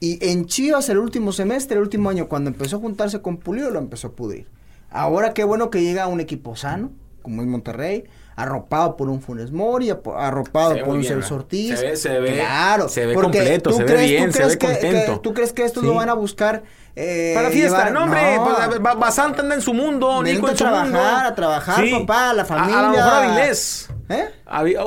Y 0.00 0.24
en 0.30 0.46
Chivas 0.46 0.88
el 0.88 0.98
último 0.98 1.32
semestre, 1.32 1.76
el 1.76 1.82
último 1.82 2.08
año, 2.08 2.28
cuando 2.28 2.48
empezó 2.50 2.76
a 2.76 2.80
juntarse 2.80 3.20
con 3.20 3.38
Pulido, 3.38 3.70
lo 3.70 3.80
empezó 3.80 4.08
a 4.08 4.12
pudrir. 4.12 4.46
Ahora 4.94 5.34
qué 5.34 5.44
bueno 5.44 5.70
que 5.70 5.82
llega 5.82 6.06
un 6.06 6.20
equipo 6.20 6.54
sano, 6.56 6.92
como 7.20 7.42
es 7.42 7.48
Monterrey, 7.48 8.04
arropado 8.36 8.96
por 8.96 9.08
un 9.08 9.20
Funes 9.20 9.50
Mori, 9.52 9.90
arropado 9.90 10.78
por 10.80 10.88
un 10.94 11.00
bien, 11.00 11.12
Celso. 11.14 11.34
Ortiz. 11.34 11.78
Se 11.78 11.86
ve- 11.86 11.96
se 11.96 12.20
ve- 12.20 12.34
claro, 12.34 12.88
se 12.88 13.06
ve 13.06 13.14
completo, 13.14 13.72
se 13.72 13.82
ve 13.84 13.92
crees- 13.92 14.10
bien, 14.10 14.32
se 14.32 14.44
ve 14.44 14.50
que- 14.56 14.58
que- 14.58 14.66
contento. 14.72 15.20
¿Tú 15.20 15.34
crees 15.34 15.52
que 15.52 15.64
estos 15.64 15.82
Sí. 15.82 15.88
lo 15.88 15.94
van 15.94 16.08
a 16.08 16.14
buscar? 16.14 16.62
eh, 16.96 17.32
Para 17.34 17.50
fiesta, 17.50 17.88
llevar- 17.88 17.92
no, 17.92 18.04
hombre. 18.04 18.38
pues, 18.44 18.86
a 18.86 18.94
Basanta 18.94 19.42
anda 19.42 19.56
en 19.56 19.60
su 19.62 19.74
mundo, 19.74 20.22
Nico 20.22 20.46
a 20.46 20.50
en 20.52 20.56
su 20.56 20.62
trabajar, 20.62 20.84
mundo. 20.86 21.00
a 21.02 21.34
trabajar, 21.34 21.84
papá, 21.90 22.32
la 22.34 22.42
A- 22.42 22.44
familia. 22.44 22.78
A, 22.78 22.82
lo 22.82 22.88
mejor 22.90 23.12
Avilés. 23.14 23.88
¿Eh? 24.08 24.28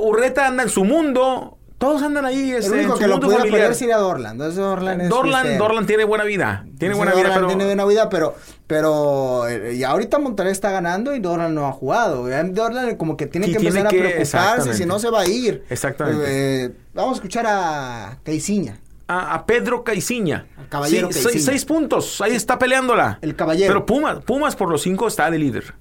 Urreta 0.02 0.48
anda 0.48 0.64
en 0.64 0.70
su 0.70 0.86
mundo. 0.86 1.57
Todos 1.78 2.02
andan 2.02 2.26
ahí. 2.26 2.52
El 2.52 2.58
este, 2.58 2.72
único 2.74 2.96
que 2.98 3.06
lo 3.08 3.14
mundo 3.14 3.28
pudiera 3.28 3.42
familiar. 3.44 3.62
perder 3.62 3.76
sería 3.76 3.98
Dorland. 3.98 4.32
Entonces 4.34 4.58
Dorland 4.58 5.02
es 5.02 5.10
Dorlan, 5.10 5.42
fiestero. 5.44 5.64
Dorlan 5.64 5.86
tiene 5.86 6.04
buena 6.06 6.24
vida. 6.24 6.66
Tiene 6.80 6.96
Sí, 6.96 6.98
buena 6.98 7.12
vida, 7.14 7.24
Dorlan 7.26 7.36
pero. 7.38 7.48
tiene 7.50 7.66
buena 7.66 7.86
vida, 7.86 8.10
pero, 8.10 8.36
pero 8.66 9.48
eh, 9.48 9.76
y 9.76 9.84
ahorita 9.84 10.18
Monterrey 10.18 10.52
está 10.52 10.72
ganando 10.72 11.14
y 11.16 11.20
Dorlan 11.20 11.54
no 11.54 11.68
ha 11.68 11.72
jugado. 11.72 12.28
Ya 12.30 12.44
Dorlan 12.44 12.96
como 12.96 13.16
que 13.16 13.28
tiene 13.28 13.46
Sí, 13.46 13.54
que 13.54 13.60
tiene 13.60 13.80
empezar 13.82 13.92
que- 13.92 14.08
a 14.08 14.16
preocuparse, 14.16 14.74
si 14.74 14.86
no 14.88 14.98
se 14.98 15.12
va 15.12 15.22
a 15.22 15.28
ir. 15.28 15.66
Exactamente. 15.70 16.24
Eh, 16.66 16.72
vamos 16.96 17.12
a 17.12 17.16
escuchar 17.18 17.46
a 17.48 18.18
Caiciña. 18.24 18.80
A, 19.08 19.36
a 19.36 19.46
Pedro 19.46 19.84
Caiciña. 19.84 20.48
caballero 20.70 21.10
Sí, 21.12 21.40
seis, 21.40 21.64
puntos. 21.64 22.20
Ahí 22.22 22.34
está 22.36 22.58
peleándola. 22.58 23.20
El 23.22 23.36
caballero. 23.36 23.72
Pero 23.72 23.86
Pumas, 23.86 24.24
Pumas 24.24 24.56
por 24.56 24.70
los 24.70 24.82
cinco 24.82 25.08
está 25.08 25.30
de 25.30 25.38
líder. 25.38 25.76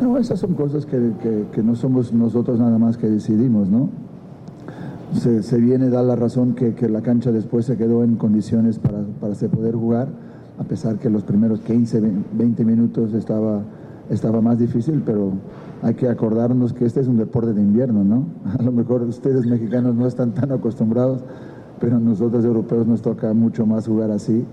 No, 0.00 0.18
esas 0.18 0.38
son 0.40 0.54
cosas 0.54 0.84
que, 0.84 0.96
que- 1.22 1.44
que 1.54 1.62
no 1.62 1.74
somos 1.76 2.12
nosotros 2.12 2.58
nada 2.58 2.76
más 2.78 2.96
que 2.96 3.06
decidimos, 3.06 3.68
¿no? 3.68 3.88
Se, 5.14 5.42
se 5.42 5.58
viene 5.58 5.88
da 5.88 6.02
la 6.02 6.16
razón 6.16 6.54
que, 6.54 6.74
que 6.74 6.88
la 6.88 7.00
cancha 7.00 7.32
después 7.32 7.64
se 7.64 7.76
quedó 7.76 8.04
en 8.04 8.16
condiciones 8.16 8.78
para, 8.78 9.02
para 9.20 9.34
se 9.34 9.48
poder 9.48 9.74
jugar, 9.74 10.08
a 10.58 10.64
pesar 10.64 10.96
que 10.98 11.08
los 11.08 11.22
primeros 11.22 11.60
15, 11.60 12.02
20 12.32 12.64
minutos 12.64 13.14
estaba, 13.14 13.62
estaba 14.10 14.40
más 14.42 14.58
difícil, 14.58 15.02
pero 15.04 15.32
hay 15.82 15.94
que 15.94 16.08
acordarnos 16.08 16.72
que 16.72 16.84
este 16.84 17.00
es 17.00 17.08
un 17.08 17.16
deporte 17.16 17.54
de 17.54 17.62
invierno, 17.62 18.04
¿no? 18.04 18.26
A 18.58 18.62
lo 18.62 18.72
mejor 18.72 19.02
ustedes 19.02 19.46
mexicanos 19.46 19.94
no 19.94 20.06
están 20.06 20.32
tan 20.32 20.52
acostumbrados, 20.52 21.22
pero 21.80 21.98
nosotros 21.98 22.44
europeos 22.44 22.86
nos 22.86 23.00
toca 23.00 23.32
mucho 23.32 23.64
más 23.64 23.86
jugar 23.86 24.10
así. 24.10 24.44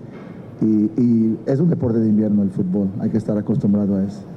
Y, 0.62 0.90
y 0.98 1.38
es 1.44 1.60
un 1.60 1.68
deporte 1.68 1.98
de 1.98 2.08
invierno 2.08 2.42
el 2.42 2.50
fútbol, 2.50 2.88
hay 2.98 3.10
que 3.10 3.18
estar 3.18 3.36
acostumbrado 3.36 3.96
a 3.96 4.04
eso. 4.04 4.35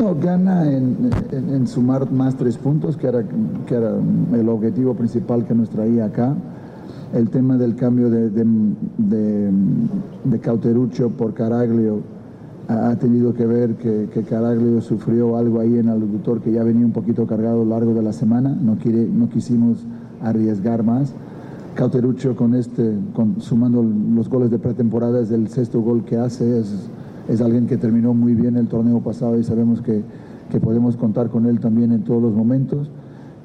No, 0.00 0.14
gana 0.14 0.70
en, 0.70 1.66
sumar 1.66 2.10
más 2.10 2.36
tres 2.36 2.56
puntos, 2.56 2.96
que 2.96 3.06
era, 3.06 3.22
que 3.66 3.74
era 3.74 3.92
el 4.32 4.48
objetivo 4.48 4.94
principal 4.94 5.46
que 5.46 5.54
nos 5.54 5.70
traía 5.70 6.06
acá. 6.06 6.34
El 7.14 7.28
tema 7.28 7.58
del 7.58 7.76
cambio 7.76 8.08
de, 8.08 8.30
de, 8.30 10.40
Cauteruccio 10.40 11.10
por 11.10 11.34
Caraglio 11.34 12.00
ha 12.68 12.96
tenido 12.96 13.34
que 13.34 13.44
ver 13.44 13.74
que, 13.74 14.08
que 14.12 14.22
Caraglio 14.22 14.80
sufrió 14.80 15.36
algo 15.36 15.60
ahí 15.60 15.78
en 15.78 15.88
el 15.88 16.02
aductor 16.02 16.40
que 16.40 16.52
ya 16.52 16.62
venía 16.62 16.86
un 16.86 16.92
poquito 16.92 17.26
cargado 17.26 17.60
a 17.60 17.64
lo 17.64 17.70
largo 17.70 17.92
de 17.92 18.02
la 18.02 18.12
semana. 18.12 18.56
No, 18.60 18.76
quiere, 18.76 19.06
no 19.06 19.28
quisimos 19.28 19.78
arriesgar 20.22 20.82
más. 20.82 21.12
Cauteruccio 21.74 22.34
con 22.34 22.54
este, 22.54 22.94
con, 23.14 23.40
sumando 23.40 23.82
los 23.82 24.28
goles 24.28 24.50
de 24.50 24.58
pretemporada, 24.58 25.20
es 25.20 25.30
el 25.30 25.48
sexto 25.48 25.80
gol 25.80 26.04
que 26.04 26.16
hace, 26.16 26.60
es, 26.60 26.88
es 27.28 27.40
alguien 27.40 27.66
que 27.66 27.76
terminó 27.76 28.14
muy 28.14 28.34
bien 28.34 28.56
el 28.56 28.68
torneo 28.68 29.00
pasado 29.00 29.38
y 29.38 29.44
sabemos 29.44 29.80
que, 29.80 30.02
que 30.50 30.60
podemos 30.60 30.96
contar 30.96 31.28
con 31.30 31.46
él 31.46 31.60
también 31.60 31.92
en 31.92 32.02
todos 32.02 32.22
los 32.22 32.32
momentos. 32.32 32.90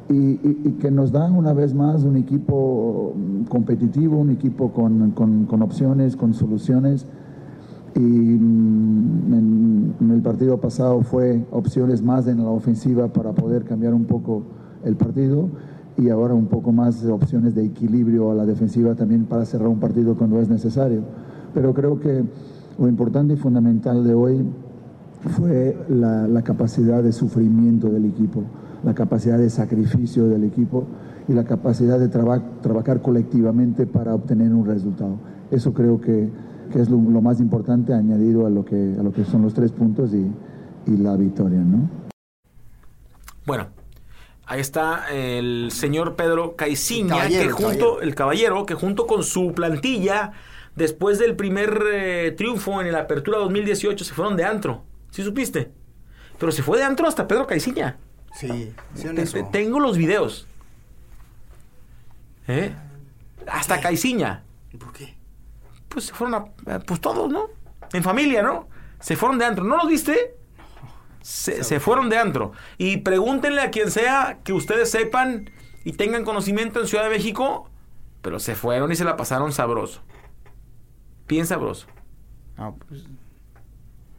Y, 0.10 0.38
que 0.80 0.90
nos 0.90 1.12
dan 1.12 1.36
una 1.36 1.52
vez 1.54 1.74
más 1.74 2.04
un 2.04 2.16
equipo 2.16 3.14
mm, 3.16 3.44
competitivo, 3.50 4.18
un 4.18 4.30
equipo 4.30 4.72
con, 4.72 5.12
con- 5.12 5.62
opciones, 5.62 6.16
con 6.16 6.34
soluciones. 6.34 7.06
Y 7.96 8.00
mm, 8.00 9.34
en, 9.34 10.12
el 10.12 10.22
partido 10.22 10.58
pasado 10.60 11.02
fue 11.02 11.44
opciones 11.52 12.02
más 12.02 12.28
en 12.28 12.38
la 12.38 12.50
ofensiva 12.50 13.08
para 13.10 13.34
poder 13.34 13.64
cambiar 13.66 13.94
un 13.94 14.06
poco 14.06 14.44
el 14.86 14.96
partido 14.96 15.50
y 15.98 16.10
ahora 16.10 16.36
un 16.36 16.46
poco 16.46 16.72
más 16.72 17.04
opciones 17.06 17.56
de 17.56 17.66
equilibrio 17.66 18.32
a 18.32 18.36
la 18.36 18.46
defensiva 18.46 18.96
también 18.96 19.26
para 19.26 19.46
cerrar 19.46 19.68
un 19.68 19.80
partido 19.80 20.16
cuando 20.16 20.40
es 20.40 20.48
necesario. 20.48 21.02
Pero 21.54 21.74
creo 21.74 22.00
que 22.00 22.24
lo 22.78 22.88
importante 22.88 23.34
y 23.34 23.38
fundamental 23.38 24.04
de 24.04 24.14
hoy 24.14 24.46
fue 25.36 25.78
la, 25.90 26.28
la 26.28 26.42
capacidad 26.44 27.02
de 27.02 27.12
sufrimiento 27.12 27.90
del 27.90 28.06
equipo, 28.06 28.44
la 28.84 28.94
capacidad 28.94 29.38
de 29.38 29.50
sacrificio 29.50 30.28
del 30.28 30.44
equipo 30.44 30.86
y 31.28 31.34
la 31.34 31.44
capacidad 31.44 32.00
de 32.00 32.08
traba- 32.08 32.44
trabajar 32.62 33.02
colectivamente 33.02 33.86
para 33.86 34.14
obtener 34.14 34.54
un 34.54 34.66
resultado. 34.66 35.18
Eso 35.52 35.74
creo 35.74 36.00
que, 36.00 36.30
que 36.72 36.82
es 36.82 36.90
lo, 36.90 36.98
lo 36.98 37.22
más 37.22 37.40
importante 37.40 37.94
añadido 37.94 38.46
a 38.46 38.50
lo 38.50 38.64
que, 38.64 38.96
a 39.00 39.04
lo 39.04 39.12
que 39.12 39.26
son 39.26 39.42
los 39.42 39.54
tres 39.54 39.72
puntos 39.72 40.14
y, 40.14 40.32
y 40.92 40.98
la 40.98 41.18
victoria, 41.18 41.60
¿no? 41.60 41.90
Bueno, 43.46 43.68
ahí 44.46 44.60
está 44.60 45.06
el 45.12 45.70
señor 45.72 46.16
Pedro 46.16 46.56
Caiciña, 46.56 47.28
que 47.28 47.50
junto, 47.50 47.62
caballero. 47.64 48.02
el 48.02 48.16
caballero, 48.16 48.66
que 48.66 48.74
junto 48.76 49.08
con 49.08 49.24
su 49.24 49.54
plantilla, 49.54 50.32
después 50.78 51.20
del 51.20 51.36
primer 51.36 51.84
eh, 51.92 52.32
triunfo 52.38 52.80
en 52.82 52.92
la 52.92 53.00
apertura 53.02 53.40
2018, 53.40 54.06
se 54.06 54.14
fueron 54.14 54.38
de 54.38 54.46
antro. 54.46 54.84
¿Sí 55.12 55.24
supiste? 55.24 55.72
Pero 56.40 56.52
se 56.52 56.64
fue 56.64 56.78
de 56.78 56.84
antro 56.86 57.08
hasta 57.08 57.28
Pedro 57.28 57.48
Caiciña. 57.48 57.98
Sí, 58.34 58.74
sí, 58.94 59.08
Te- 59.16 59.26
te- 59.26 59.44
tengo 59.44 59.80
los 59.80 59.98
videos. 59.98 60.48
¿Eh? 62.48 62.74
Hasta 63.48 63.80
Caiciña. 63.82 64.44
¿Por 64.80 64.94
qué? 64.94 65.16
Pues 65.90 66.06
se 66.06 66.14
fueron 66.14 66.36
a. 66.68 66.80
Pues 66.80 67.02
todos, 67.02 67.30
¿no? 67.32 67.48
En 67.94 68.04
familia, 68.04 68.44
¿no? 68.44 68.68
Se 69.00 69.16
fueron 69.16 69.38
de 69.40 69.46
antro. 69.46 69.64
¿No 69.64 69.78
los 69.78 69.88
viste? 69.88 70.36
Se, 71.22 71.64
se 71.64 71.80
fueron 71.80 72.10
de 72.10 72.18
antro. 72.18 72.52
Y 72.78 72.98
pregúntenle 72.98 73.62
a 73.62 73.72
quien 73.72 73.92
sea 73.92 74.40
que 74.44 74.54
ustedes 74.54 74.92
sepan 74.92 75.50
y 75.84 75.94
tengan 75.94 76.24
conocimiento 76.24 76.80
en 76.80 76.88
Ciudad 76.88 77.04
de 77.06 77.10
México, 77.10 77.70
pero 78.22 78.40
se 78.40 78.56
fueron 78.56 78.92
y 78.92 78.96
se 78.96 79.04
la 79.04 79.18
pasaron 79.18 79.52
sabroso. 79.52 80.02
Bien 81.28 81.46
sabroso. 81.46 81.88
No, 82.58 82.76
pues, 82.88 83.04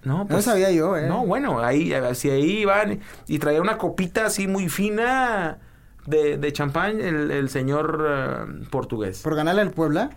No, 0.04 0.24
No 0.28 0.42
sabía 0.42 0.70
yo, 0.70 0.96
¿eh? 0.96 1.08
No, 1.08 1.26
bueno, 1.26 1.58
ahí, 1.60 1.92
así 1.92 2.30
ahí 2.30 2.58
iban 2.60 3.00
y 3.26 3.38
traía 3.38 3.60
una 3.60 3.78
copita 3.78 4.26
así 4.26 4.46
muy 4.46 4.68
fina 4.68 5.58
de, 6.06 6.38
de 6.38 6.52
champán 6.52 7.00
el, 7.00 7.30
el 7.30 7.48
señor 7.50 8.06
eh, 8.08 8.66
portugués. 8.70 9.20
¿Por 9.22 9.34
ganarle 9.34 9.62
al 9.62 9.70
Puebla? 9.72 10.10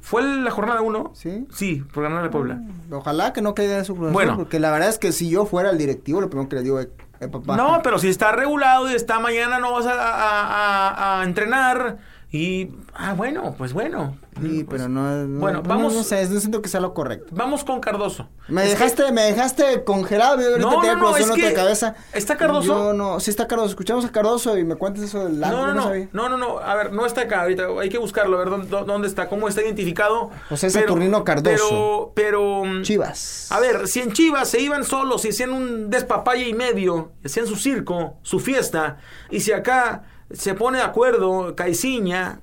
¿Fue 0.00 0.22
la 0.22 0.50
jornada 0.50 0.80
uno? 0.80 1.12
Sí. 1.14 1.46
Sí, 1.52 1.84
por 1.94 2.02
ganarle 2.02 2.24
al 2.24 2.30
Puebla. 2.30 2.60
Ojalá 2.90 3.32
que 3.32 3.40
no 3.40 3.54
caiga 3.54 3.78
en 3.78 3.84
su 3.84 3.94
Cruz 3.94 4.12
Bueno. 4.12 4.36
porque 4.36 4.58
la 4.58 4.72
verdad 4.72 4.88
es 4.88 4.98
que 4.98 5.12
si 5.12 5.30
yo 5.30 5.46
fuera 5.46 5.70
el 5.70 5.78
directivo, 5.78 6.20
lo 6.20 6.28
primero 6.28 6.48
que 6.48 6.56
le 6.56 6.62
digo 6.62 6.80
es, 6.80 6.88
eh, 7.20 7.28
papá. 7.28 7.56
No, 7.56 7.80
pero 7.84 8.00
si 8.00 8.08
está 8.08 8.32
regulado 8.32 8.90
y 8.90 8.94
está 8.94 9.20
mañana 9.20 9.60
no 9.60 9.72
vas 9.72 9.86
a, 9.86 9.92
a- 9.92 10.88
a- 10.88 11.20
a 11.20 11.24
entrenar 11.24 11.98
y... 12.32 12.70
Ah, 12.94 13.14
bueno, 13.14 13.54
pues 13.56 13.72
bueno. 13.72 14.16
Sí, 14.40 14.64
pero 14.68 14.88
no, 14.88 15.02
no- 15.26 15.40
Bueno, 15.40 15.62
no- 15.62 15.68
vamos- 15.68 15.94
No, 15.94 16.02
sé, 16.02 16.26
no 16.28 16.40
siento 16.40 16.62
que 16.62 16.68
sea 16.68 16.80
lo 16.80 16.94
correcto. 16.94 17.26
Vamos 17.32 17.64
con 17.64 17.80
Cardoso. 17.80 18.28
Me 18.48 18.62
Es 18.62 18.68
que- 18.68 18.74
dejaste, 18.74 19.12
me 19.12 19.22
dejaste 19.22 19.84
congelado, 19.84 20.40
yo 20.40 20.48
ahorita 20.52 20.70
No, 20.70 20.80
tenía 20.80 20.94
no, 20.94 21.00
no, 21.10 21.16
es 21.16 21.26
en 21.26 21.30
otra 21.32 21.48
que- 21.48 21.54
cabeza. 21.54 21.94
¿Está 22.14 22.36
Cardoso? 22.38 22.66
Yo 22.66 22.92
no, 22.94 23.20
sí 23.20 23.30
está 23.30 23.46
Cardoso. 23.46 23.68
Escuchamos 23.70 24.04
a 24.06 24.10
Cardoso 24.10 24.56
y 24.56 24.64
me 24.64 24.76
cuentas 24.76 25.02
eso 25.04 25.24
del 25.24 25.38
No, 25.38 25.46
antro, 25.46 25.66
no, 25.66 25.74
no, 25.74 25.82
sabía. 25.82 26.08
no, 26.12 26.28
no, 26.30 26.36
no, 26.38 26.58
a 26.60 26.74
ver, 26.76 26.92
no 26.92 27.04
está 27.04 27.22
acá 27.22 27.42
ahorita, 27.42 27.66
hay 27.80 27.88
que 27.90 27.98
buscarlo, 27.98 28.36
a 28.36 28.38
ver 28.40 28.50
dónde, 28.50 28.68
dónde 28.86 29.06
está, 29.08 29.28
cómo 29.28 29.48
está 29.48 29.60
identificado. 29.62 30.30
José 30.48 30.70
Saturnino 30.70 31.24
Cardoso. 31.24 32.12
Pero, 32.14 32.62
pero... 32.64 32.82
Chivas. 32.82 33.48
A 33.52 33.60
ver, 33.60 33.86
si 33.86 34.00
en 34.00 34.12
Chivas 34.12 34.48
se 34.48 34.60
iban 34.60 34.84
solos 34.84 35.24
y 35.26 35.28
hacían 35.28 35.50
un 35.52 35.90
despapalle 35.90 36.48
y 36.48 36.54
medio, 36.54 37.12
hacían 37.24 37.46
su 37.46 37.56
circo, 37.56 38.14
su 38.22 38.40
fiesta, 38.40 38.96
y 39.30 39.40
si 39.40 39.52
acá 39.52 40.04
se 40.30 40.54
pone 40.54 40.78
de 40.78 40.84
acuerdo 40.84 41.54
Caiciña, 41.54 42.40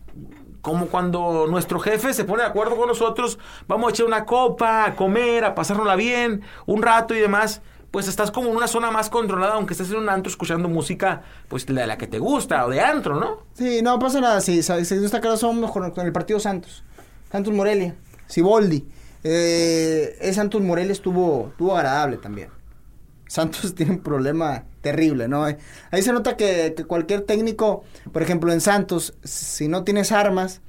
como 0.61 0.87
cuando 0.87 1.47
nuestro 1.47 1.79
jefe 1.79 2.13
se 2.13 2.25
pone 2.25 2.43
de 2.43 2.49
acuerdo 2.49 2.75
con 2.75 2.87
nosotros, 2.87 3.39
vamos 3.67 3.87
a 3.87 3.91
echar 3.91 4.05
una 4.05 4.25
copa, 4.25 4.85
a 4.85 4.95
comer, 4.95 5.45
a 5.45 5.55
pasárnosla 5.55 5.95
bien, 5.95 6.41
un 6.65 6.81
rato 6.81 7.15
y 7.15 7.19
demás, 7.19 7.61
pues 7.91 8.07
estás 8.07 8.31
como 8.31 8.49
en 8.49 8.55
una 8.55 8.67
zona 8.67 8.91
más 8.91 9.09
controlada, 9.09 9.53
aunque 9.53 9.73
estés 9.73 9.89
en 9.91 9.97
un 9.97 10.09
antro 10.09 10.29
escuchando 10.29 10.69
música, 10.69 11.23
pues 11.47 11.65
de 11.65 11.87
la 11.87 11.97
que 11.97 12.07
te 12.07 12.19
gusta, 12.19 12.65
o 12.65 12.69
de 12.69 12.81
antro, 12.81 13.19
¿no? 13.19 13.43
Sí, 13.53 13.81
no 13.81 13.97
pasa 13.99 14.21
nada. 14.21 14.41
Si 14.41 14.59
no 14.59 14.75
está 14.75 15.21
Cardoso, 15.21 15.47
vamos 15.47 15.71
con, 15.71 16.05
el 16.05 16.11
partido 16.11 16.39
Santos. 16.39 16.83
Santos 17.31 17.53
Morelia. 17.53 17.95
Siboldi. 18.27 18.87
Eh, 19.23 20.17
ese 20.21 20.35
Santos 20.35 20.61
Morelia 20.61 20.91
estuvo, 20.91 21.47
estuvo 21.49 21.75
agradable 21.75 22.17
también. 22.17 22.49
Santos 23.27 23.73
tiene 23.75 23.93
un 23.93 23.99
problema 23.99 24.65
terrible, 24.81 25.27
¿no? 25.27 25.48
Eh, 25.48 25.57
Ahí 25.91 26.01
se 26.01 26.13
nota 26.13 26.38
que, 26.38 26.75
cualquier 26.88 27.21
técnico, 27.21 27.83
por 28.12 28.21
ejemplo, 28.21 28.51
en 28.53 28.62
Santos, 28.62 29.13
si 29.24 29.67
no 29.67 29.83
tienes 29.83 30.12
armas, 30.12 30.62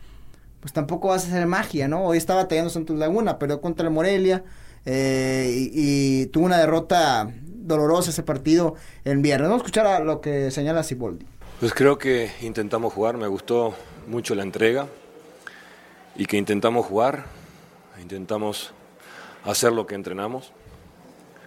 pues 0.61 0.73
tampoco 0.73 1.09
vas 1.09 1.25
a 1.25 1.29
hacer 1.29 1.47
magia, 1.47 1.89
¿no? 1.89 2.05
Hoy 2.05 2.19
estaba 2.19 2.43
batallando 2.43 2.71
Santos 2.71 2.99
Laguna, 2.99 3.39
pero 3.39 3.61
contra 3.61 3.87
el 3.87 3.93
Morelia 3.93 4.45
eh, 4.85 5.51
y, 5.73 6.27
tuvo 6.27 6.45
una 6.47 6.59
derrota 6.59 7.33
dolorosa 7.45 8.11
ese 8.11 8.23
partido 8.23 8.75
en 9.05 9.23
viernes. 9.23 9.49
Vamos 9.49 9.63
a 9.63 9.67
escuchar 9.67 9.87
a 9.87 10.01
lo 10.01 10.21
que 10.21 10.51
señala 10.51 10.83
Siboldi. 10.83 11.27
Pues 11.61 11.75
creo 11.75 11.99
que 11.99 12.31
intentamos 12.41 12.93
jugar, 12.93 13.17
me 13.17 13.27
gustó 13.27 13.75
mucho 14.07 14.35
la 14.35 14.43
entrega 14.43 14.87
y 16.17 16.27
que 16.27 16.37
intentamos 16.37 16.87
jugar, 16.87 17.25
intentamos 18.01 18.73
hacer 19.45 19.73
lo 19.73 19.87
que 19.87 19.95
entrenamos. 19.95 20.53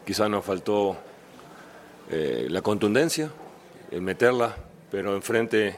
Quizás 0.05 0.29
nos 0.29 0.45
faltó 0.45 0.97
eh, 2.15 2.47
la 2.47 2.61
contundencia, 2.61 3.31
el 3.89 4.03
meterla, 4.03 4.55
pero 4.91 5.15
enfrente 5.15 5.75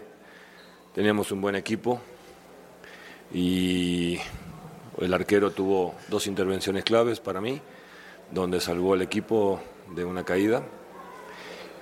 teníamos 0.93 1.31
un 1.31 1.39
buen 1.39 1.55
equipo 1.55 2.01
y 3.33 4.19
el 4.99 5.13
arquero 5.13 5.51
tuvo 5.51 5.95
dos 6.09 6.27
intervenciones 6.27 6.83
claves 6.83 7.21
para 7.21 7.39
mí, 7.39 7.61
donde 8.31 8.59
salvó 8.59 8.95
al 8.95 9.01
equipo 9.01 9.61
de 9.95 10.03
una 10.03 10.25
caída 10.25 10.63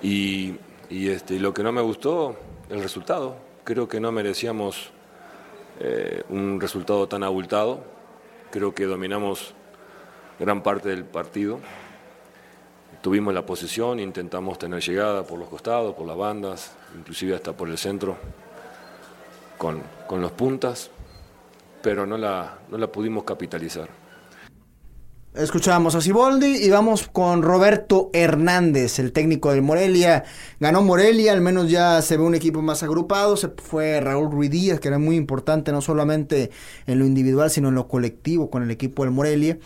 Y, 0.00 0.54
y, 0.88 1.08
este, 1.08 1.40
lo 1.40 1.52
que 1.52 1.64
no 1.64 1.72
me 1.72 1.80
gustó, 1.80 2.36
el 2.70 2.80
resultado. 2.80 3.36
Creo 3.64 3.88
que 3.88 3.98
no 3.98 4.12
merecíamos 4.12 4.92
eh, 5.80 6.22
un 6.28 6.60
resultado 6.60 7.08
tan 7.08 7.24
abultado. 7.24 7.82
Creo 8.52 8.72
que 8.72 8.84
dominamos 8.84 9.52
gran 10.38 10.62
parte 10.62 10.90
del 10.90 11.04
partido. 11.04 11.58
Tuvimos 13.04 13.34
la 13.34 13.44
posesión, 13.44 14.00
intentamos 14.00 14.58
tener 14.58 14.80
llegada 14.80 15.24
por 15.24 15.38
los 15.38 15.50
costados, 15.50 15.94
por 15.94 16.06
las 16.06 16.16
bandas, 16.16 16.70
inclusive 16.96 17.34
hasta 17.34 17.52
por 17.52 17.68
el 17.68 17.76
centro, 17.76 18.16
con, 19.58 19.82
con 20.06 20.22
los 20.22 20.32
puntas, 20.32 20.90
pero 21.82 22.06
no 22.06 22.16
la, 22.16 22.60
no 22.70 22.78
la 22.78 22.86
pudimos 22.86 23.24
capitalizar. 23.24 23.90
Escuchábamos 25.34 25.94
a 25.96 26.00
Siboldi 26.00 26.64
y 26.64 26.70
vamos 26.70 27.06
con 27.06 27.42
Roberto 27.42 28.08
Hernández, 28.14 28.98
el 28.98 29.12
técnico 29.12 29.50
del 29.50 29.60
Morelia. 29.60 30.24
Ganó 30.58 30.80
Morelia, 30.80 31.34
al 31.34 31.42
menos 31.42 31.70
ya 31.70 32.00
se 32.00 32.16
ve 32.16 32.22
un 32.22 32.34
equipo 32.34 32.62
más 32.62 32.82
agrupado. 32.82 33.36
Se 33.36 33.50
fue 33.50 34.00
Raúl 34.00 34.30
Ruiz 34.30 34.50
Díaz, 34.50 34.80
que 34.80 34.88
era 34.88 34.98
muy 34.98 35.16
importante 35.16 35.72
no 35.72 35.82
solamente 35.82 36.50
en 36.86 37.00
lo 37.00 37.04
individual, 37.04 37.50
sino 37.50 37.68
en 37.68 37.74
lo 37.74 37.86
colectivo 37.86 38.48
con 38.48 38.62
el 38.62 38.70
equipo 38.70 39.04
del 39.04 39.12
Morelia. 39.12 39.58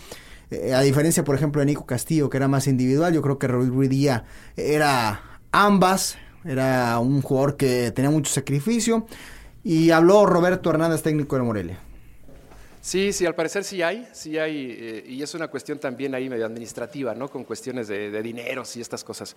Eh, 0.50 0.74
a 0.74 0.80
diferencia, 0.80 1.24
por 1.24 1.34
ejemplo, 1.34 1.60
de 1.60 1.66
Nico 1.66 1.86
Castillo, 1.86 2.30
que 2.30 2.36
era 2.36 2.48
más 2.48 2.66
individual, 2.66 3.12
yo 3.12 3.22
creo 3.22 3.38
que 3.38 3.48
Raúl 3.48 3.68
Ruiz 3.68 3.90
Díaz 3.90 4.22
era 4.56 5.40
ambas. 5.52 6.16
Era 6.44 6.98
un 6.98 7.20
jugador 7.20 7.56
que 7.56 7.90
tenía 7.90 8.10
mucho 8.10 8.32
sacrificio. 8.32 9.06
Y 9.64 9.90
habló 9.90 10.24
Roberto 10.24 10.70
Hernández, 10.70 11.02
técnico 11.02 11.36
del 11.36 11.44
Morelia. 11.44 11.78
Sí, 12.80 13.12
sí, 13.12 13.26
al 13.26 13.34
parecer 13.34 13.64
sí 13.64 13.82
hay, 13.82 14.08
sí 14.12 14.38
hay, 14.38 14.76
eh, 14.78 15.04
y 15.06 15.20
es 15.20 15.34
una 15.34 15.48
cuestión 15.48 15.78
también 15.78 16.14
ahí 16.14 16.30
medio 16.30 16.46
administrativa, 16.46 17.14
¿no? 17.14 17.28
Con 17.28 17.44
cuestiones 17.44 17.88
de, 17.88 18.10
de, 18.10 18.22
dineros 18.22 18.74
y 18.76 18.80
estas 18.80 19.04
cosas. 19.04 19.36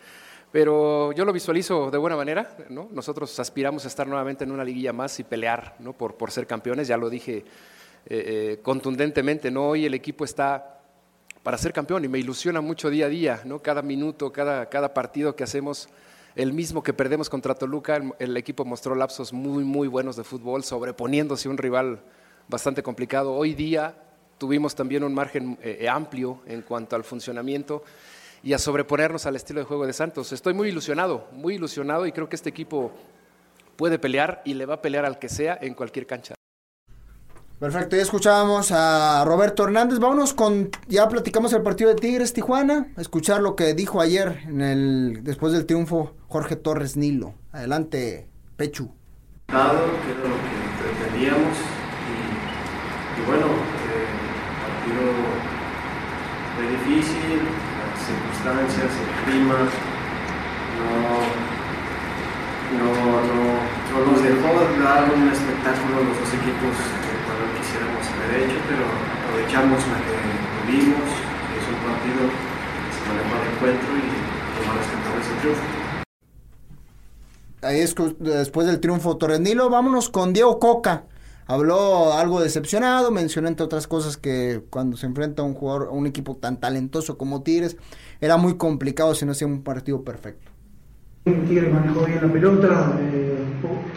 Pero 0.51 1.12
yo 1.12 1.25
lo 1.25 1.34
visualizo 1.34 1.91
de 1.91 1.98
buena 1.98 2.15
manera, 2.15 2.56
¿no? 2.70 2.88
Nosotros 2.94 3.38
aspiramos 3.39 3.84
a 3.84 3.88
estar 3.89 4.08
nuevamente 4.08 4.44
en 4.44 4.51
una 4.51 4.63
liguilla 4.63 4.94
más 4.94 5.20
y 5.20 5.24
pelear, 5.24 5.75
¿no? 5.80 5.91
Por, 5.91 6.15
por 6.15 6.32
ser 6.32 6.48
campeones, 6.48 6.88
ya 6.88 6.96
lo 6.96 7.10
dije 7.10 7.38
eh, 7.39 7.44
eh, 8.06 8.60
contundentemente, 8.62 9.51
¿no? 9.51 9.70
Hoy 9.70 9.86
el 9.86 9.96
equipo 9.96 10.24
está 10.24 10.80
para 11.43 11.57
ser 11.57 11.74
campeón 11.74 12.05
y 12.05 12.07
me 12.07 12.19
ilusiona 12.19 12.62
mucho 12.62 12.89
día 12.89 13.07
a 13.07 13.10
día, 13.10 13.41
¿no? 13.45 13.60
Cada 13.60 13.81
minuto, 13.81 14.31
cada, 14.31 14.67
cada 14.67 14.93
partido 14.93 15.36
que 15.36 15.43
hacemos, 15.43 15.89
el 16.36 16.53
mismo 16.53 16.83
que 16.83 16.93
perdemos 16.93 17.29
contra 17.29 17.55
Toluca, 17.55 18.00
el, 18.19 18.38
equipo 18.38 18.63
mostró 18.63 18.95
lapsos 18.95 19.33
muy, 19.33 19.63
muy 19.63 19.88
buenos 19.88 20.15
de 20.15 20.24
fútbol, 20.24 20.63
sobreponiéndose 20.63 21.48
a 21.48 21.51
un 21.51 21.57
rival 21.57 22.01
bastante 22.48 22.83
complicado. 22.83 23.33
Hoy 23.33 23.53
día 23.53 23.95
tuvimos 24.38 24.75
también 24.75 25.03
un 25.03 25.13
margen 25.13 25.57
eh, 25.62 25.88
amplio 25.89 26.41
en 26.45 26.62
cuanto 26.62 26.95
al 26.95 27.03
funcionamiento 27.03 27.83
y 28.43 28.53
a 28.53 28.57
sobreponernos 28.57 29.25
al 29.25 29.36
estilo 29.36 29.60
de 29.60 29.65
juego 29.65 29.86
de 29.86 29.93
Santos. 29.93 30.31
Estoy 30.31 30.53
muy 30.53 30.69
ilusionado, 30.69 31.27
muy 31.31 31.55
ilusionado 31.55 32.05
y 32.05 32.12
creo 32.12 32.29
que 32.29 32.36
este 32.36 32.50
equipo 32.50 32.91
puede 33.75 34.00
pelear 34.00 34.41
y 34.45 34.53
le 34.53 34.65
va 34.65 34.75
a 34.75 34.81
pelear 34.81 35.05
al 35.05 35.19
que 35.19 35.29
sea 35.29 35.57
en 35.62 35.74
cualquier 35.74 36.05
cancha. 36.05 36.36
Perfecto, 37.62 37.96
ya 37.96 38.01
escuchábamos 38.01 38.72
a 38.72 39.24
Roberto 39.24 39.65
Hernández. 39.65 40.00
Vámonos 40.00 40.34
con, 40.34 40.72
ya 40.88 41.08
platicamos 41.08 41.53
el 41.53 41.62
partido 41.62 41.91
de 41.91 41.96
Tigres 41.96 42.34
Tijuana, 42.34 42.88
escuchar 42.98 43.39
lo 43.39 43.56
que 43.56 43.75
dijo 43.75 44.01
ayer 44.01 44.39
en 44.48 44.62
el, 44.62 45.24
después 45.24 45.53
del 45.53 45.68
triunfo 45.68 46.15
Jorge 46.27 46.56
Torres 46.56 46.98
Nilo. 46.98 47.36
Adelante, 47.51 48.27
Pechu. 48.58 48.91
que 49.46 49.53
era 49.53 49.62
lo 49.62 50.38
que 50.41 50.58
pretendíamos, 50.82 51.56
y 53.15 53.30
bueno, 53.30 53.46
eh, 53.46 54.10
partido 54.65 55.06
fue 56.56 56.65
difícil, 56.65 57.46
las 57.77 57.94
circunstancias, 58.08 58.89
el 58.89 59.32
clima, 59.32 59.70
no, 60.82 60.89
no, 62.74 62.89
no, 63.22 63.53
no 63.94 64.12
nos 64.12 64.24
dejó 64.24 64.50
dar 64.84 65.13
un 65.13 65.27
espectáculo 65.27 65.97
a 66.00 66.04
los 66.10 66.17
dos 66.21 66.34
equipos 66.34 66.76
cual 67.12 67.20
quisiéramos 67.62 68.06
haber 68.10 68.41
hecho, 68.41 68.60
pero 68.67 68.86
aprovechamos 69.21 69.80
la 69.88 69.97
que 70.02 70.15
tuvimos, 70.65 71.10
es 71.58 71.65
un 71.69 71.80
partido 71.86 72.21
que 72.28 72.91
se 72.93 73.02
manejó 73.08 73.32
al 73.38 73.45
encuentro 73.54 73.89
y 73.97 74.06
tomar 74.58 74.76
rescatable 74.78 75.21
ese 75.21 75.36
triunfo. 75.41 75.65
Ahí 77.63 77.80
es 77.80 77.93
después 78.19 78.67
del 78.67 78.80
triunfo 78.80 79.17
Torrenilo, 79.17 79.69
vámonos 79.69 80.10
con 80.10 80.34
Diego 80.34 80.60
Coca 80.60 81.04
habló 81.52 82.13
algo 82.13 82.41
decepcionado, 82.41 83.12
mencionó 83.12 83.50
entre 83.50 83.65
otras 83.65 83.86
cosas 83.86 84.15
que 84.15 84.63
cuando 84.69 84.95
se 84.95 85.06
enfrenta 85.06 85.41
a 85.41 85.45
un 85.45 85.54
jugador, 85.54 85.89
a 85.89 85.91
un 85.91 86.08
equipo 86.08 86.38
tan 86.38 86.60
talentoso 86.60 87.17
como 87.17 87.43
Tigres, 87.43 87.76
era 88.21 88.38
muy 88.38 88.56
complicado 88.56 89.13
si 89.15 89.26
no 89.26 89.34
hacía 89.34 89.47
un 89.47 89.62
partido 89.62 90.02
perfecto. 90.04 90.50
Tigres 91.26 91.74
manejó 91.74 92.06
bien 92.06 92.19
la 92.21 92.32
pelota, 92.32 92.97
eh, 93.02 93.38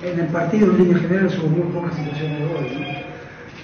en 0.03 0.21
el 0.21 0.27
partido 0.27 0.71
en 0.73 0.79
línea 0.79 0.99
general 0.99 1.33
hubo 1.41 1.49
muy 1.49 1.73
pocas 1.73 1.95
situaciones 1.95 2.41
de 2.41 2.47
gol. 2.47 3.04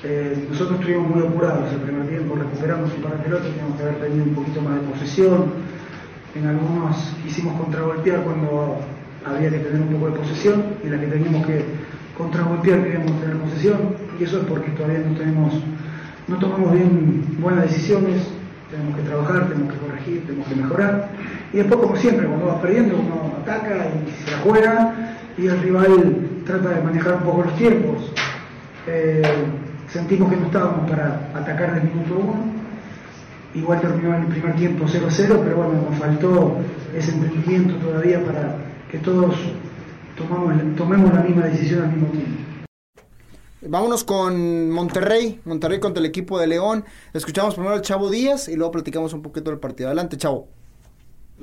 Eh, 0.02 0.46
nosotros 0.50 0.80
estuvimos 0.80 1.14
muy 1.14 1.26
apurados 1.26 1.70
el 1.72 1.80
primer 1.80 2.08
tiempo, 2.08 2.34
recuperamos 2.34 2.90
un 2.94 3.02
par 3.02 3.18
de 3.18 3.24
pelotas, 3.24 3.48
teníamos 3.50 3.76
que 3.76 3.82
haber 3.82 3.96
tenido 3.96 4.24
un 4.24 4.34
poquito 4.34 4.62
más 4.62 4.74
de 4.76 4.80
posesión. 4.88 5.44
En 6.34 6.46
algunos 6.46 6.96
quisimos 7.22 7.60
contragolpear 7.60 8.22
cuando 8.22 8.78
había 9.26 9.50
que 9.50 9.58
tener 9.58 9.82
un 9.82 9.88
poco 9.88 10.06
de 10.06 10.18
posesión 10.20 10.64
y 10.82 10.88
la 10.88 10.98
que 10.98 11.06
teníamos 11.06 11.46
que 11.46 11.64
contragolpear 12.16 12.82
queríamos 12.82 13.20
tener 13.20 13.36
posesión 13.36 13.78
y 14.18 14.24
eso 14.24 14.38
es 14.40 14.44
porque 14.46 14.70
todavía 14.70 15.00
no 15.00 15.16
tenemos, 15.18 15.52
no 16.28 16.38
tomamos 16.38 16.72
bien 16.72 17.36
buenas 17.38 17.64
decisiones, 17.64 18.26
tenemos 18.70 18.96
que 18.96 19.02
trabajar, 19.02 19.48
tenemos 19.48 19.74
que 19.74 19.80
corregir, 19.80 20.26
tenemos 20.26 20.48
que 20.48 20.54
mejorar. 20.54 21.08
Y 21.52 21.56
después, 21.58 21.80
como 21.80 21.96
siempre, 21.96 22.26
cuando 22.26 22.46
vas 22.46 22.60
perdiendo, 22.60 22.96
uno 22.96 23.34
ataca 23.42 23.88
y 23.88 24.24
se 24.24 24.30
la 24.30 24.38
juega 24.38 25.16
y 25.36 25.46
el 25.46 25.60
rival 25.60 26.16
trata 26.46 26.70
de 26.70 26.82
manejar 26.82 27.14
un 27.16 27.22
poco 27.22 27.42
los 27.42 27.56
tiempos. 27.56 28.12
Eh, 28.86 29.22
sentimos 29.92 30.30
que 30.30 30.36
no 30.36 30.46
estábamos 30.46 30.90
para 30.90 31.30
atacar 31.34 31.74
del 31.74 31.84
minuto 31.84 32.14
uno. 32.18 32.60
Igual 33.54 33.80
terminó 33.80 34.14
en 34.14 34.22
el 34.22 34.28
primer 34.28 34.54
tiempo 34.56 34.84
0-0, 34.84 35.40
pero 35.42 35.56
bueno, 35.56 35.72
nos 35.90 35.98
faltó 35.98 36.56
ese 36.96 37.12
entendimiento 37.12 37.74
todavía 37.84 38.24
para 38.24 38.56
que 38.90 38.98
todos 38.98 39.34
tomamos, 40.16 40.76
tomemos 40.76 41.12
la 41.12 41.22
misma 41.22 41.46
decisión 41.46 41.82
al 41.82 41.92
mismo 41.92 42.08
tiempo. 42.08 42.40
Vámonos 43.62 44.04
con 44.04 44.70
Monterrey, 44.70 45.40
Monterrey 45.44 45.80
contra 45.80 46.00
el 46.00 46.06
equipo 46.06 46.38
de 46.38 46.46
León. 46.46 46.84
Escuchamos 47.12 47.54
primero 47.54 47.74
al 47.74 47.82
Chavo 47.82 48.08
Díaz 48.08 48.48
y 48.48 48.56
luego 48.56 48.70
platicamos 48.70 49.12
un 49.12 49.22
poquito 49.22 49.50
del 49.50 49.58
partido. 49.58 49.88
Adelante, 49.88 50.16
Chavo. 50.16 50.48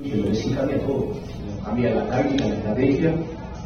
Sí 0.02 0.54
cambia 0.56 0.78
todo, 0.80 1.20
cambia 1.64 1.94
la 1.94 2.08
táctica, 2.08 2.46
la 2.46 2.54
estrategia. 2.54 3.14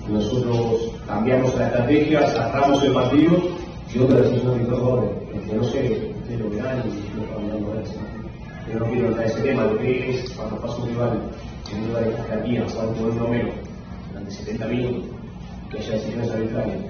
Nosotros 0.08 0.96
cambiamos 1.06 1.54
la 1.54 1.66
estrategia, 1.66 2.28
cerramos 2.28 2.82
el 2.82 2.92
partido 2.92 3.61
y 3.94 3.98
otra 3.98 4.16
decisión 4.20 4.58
de 4.58 4.64
jugadores. 4.64 5.10
Que 5.32 5.56
no 5.56 5.64
sé, 5.64 6.12
ustedes 6.20 6.40
lo 6.40 6.50
verán 6.50 6.82
y 6.86 7.20
lo 7.20 7.34
cambiamos 7.34 7.88
eso. 7.88 8.00
Yo 8.72 8.78
no 8.78 8.86
quiero 8.86 9.08
entrar 9.08 9.26
ese 9.26 9.40
tema, 9.42 9.64
lo 9.64 9.78
que 9.78 10.10
es 10.10 10.30
cuando 10.30 10.56
pasa 10.56 10.76
un 10.76 10.88
rival 10.88 11.20
en 11.70 11.78
un 11.80 11.88
lugar 11.88 12.04
de 12.04 12.14
hasta 12.14 12.34
aquí, 12.36 12.56
hasta 12.56 12.80
un 12.80 13.30
menos 13.30 13.54
durante 14.08 14.30
70 14.30 14.66
minutos, 14.66 15.04
que 15.70 15.78
haya 15.78 15.92
decisiones 15.92 16.30
arbitrarias. 16.30 16.84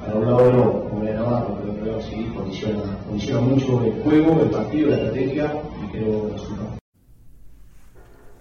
Para 0.00 0.14
un 0.14 0.26
lado 0.26 0.52
no, 0.52 0.90
como 0.90 1.04
la 1.04 1.12
Navarro, 1.12 1.58
pero 1.60 1.74
creo 1.76 1.98
que 1.98 2.04
sí, 2.04 2.32
condiciona, 2.34 2.98
condiciona 3.06 3.40
mucho 3.40 3.84
el 3.84 4.02
juego, 4.02 4.42
el 4.42 4.50
partido, 4.50 4.90
la 4.90 4.96
estrategia 4.96 5.62
y 5.84 5.92
creo 5.92 6.26
el 6.26 6.32
resultado. 6.32 6.78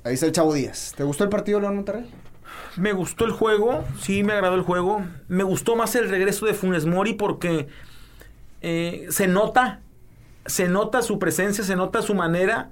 Ahí 0.04 0.14
está 0.16 0.26
el 0.26 0.32
Chavo 0.32 0.54
Díaz. 0.54 0.94
¿Te 0.98 1.04
gustó 1.04 1.24
el 1.24 1.30
partido 1.30 1.60
León 1.60 1.76
Monterrey? 1.76 2.10
Me 2.78 2.94
gustó 2.94 3.26
el 3.26 3.32
juego, 3.32 3.84
sí 4.00 4.24
me 4.24 4.34
agradó 4.34 4.56
el 4.56 4.64
juego. 4.64 5.04
Me 5.28 5.44
gustó 5.44 5.76
más 5.76 5.96
el 5.96 6.10
regreso 6.10 6.48
de 6.48 6.56
Funes 6.56 6.88
Mori 6.88 7.14
porque 7.14 7.68
eh, 8.62 9.08
se 9.10 9.28
nota, 9.28 9.82
se 10.46 10.68
nota 10.68 11.02
su 11.02 11.20
presencia, 11.20 11.64
se 11.64 11.76
nota 11.76 12.02
su 12.02 12.16
manera, 12.16 12.72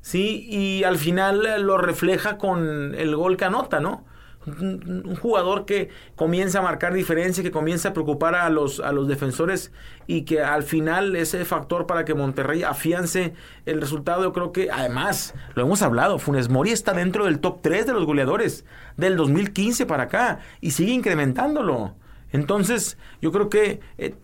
sí, 0.00 0.46
y 0.48 0.84
al 0.84 0.98
final 0.98 1.62
lo 1.62 1.78
refleja 1.78 2.38
con 2.38 2.94
el 2.94 3.16
gol 3.16 3.36
que 3.36 3.44
anota, 3.44 3.80
¿no? 3.80 4.04
un, 4.46 5.16
jugador 5.16 5.66
que 5.66 5.90
comienza 6.16 6.60
a 6.60 6.62
marcar 6.62 6.94
diferencia, 6.94 7.42
que 7.42 7.50
comienza 7.50 7.90
a 7.90 7.92
preocupar 7.92 8.34
a 8.34 8.48
los, 8.48 8.80
a 8.80 8.92
los 8.92 9.08
defensores 9.08 9.72
y 10.06 10.22
que 10.22 10.42
al 10.42 10.62
final 10.62 11.14
ese 11.16 11.44
factor 11.44 11.86
para 11.86 12.04
que 12.04 12.14
Monterrey 12.14 12.62
afiance 12.62 13.34
el 13.66 13.80
resultado, 13.80 14.22
yo 14.22 14.32
creo 14.32 14.52
que 14.52 14.70
además, 14.70 15.34
lo 15.54 15.62
hemos 15.62 15.82
hablado, 15.82 16.18
Funes 16.18 16.48
Mori 16.48 16.70
está 16.70 16.92
dentro 16.92 17.26
del 17.26 17.40
top 17.40 17.60
3 17.62 17.86
de 17.86 17.92
los 17.92 18.06
goleadores 18.06 18.64
del 18.96 19.16
2015 19.16 19.86
para 19.86 20.04
acá 20.04 20.40
y 20.60 20.72
sigue 20.72 20.92
incrementándolo. 20.92 21.94
Entonces, 22.32 22.96
yo 23.20 23.32
creo 23.32 23.50
que 23.50 23.80
eh, 23.98 24.14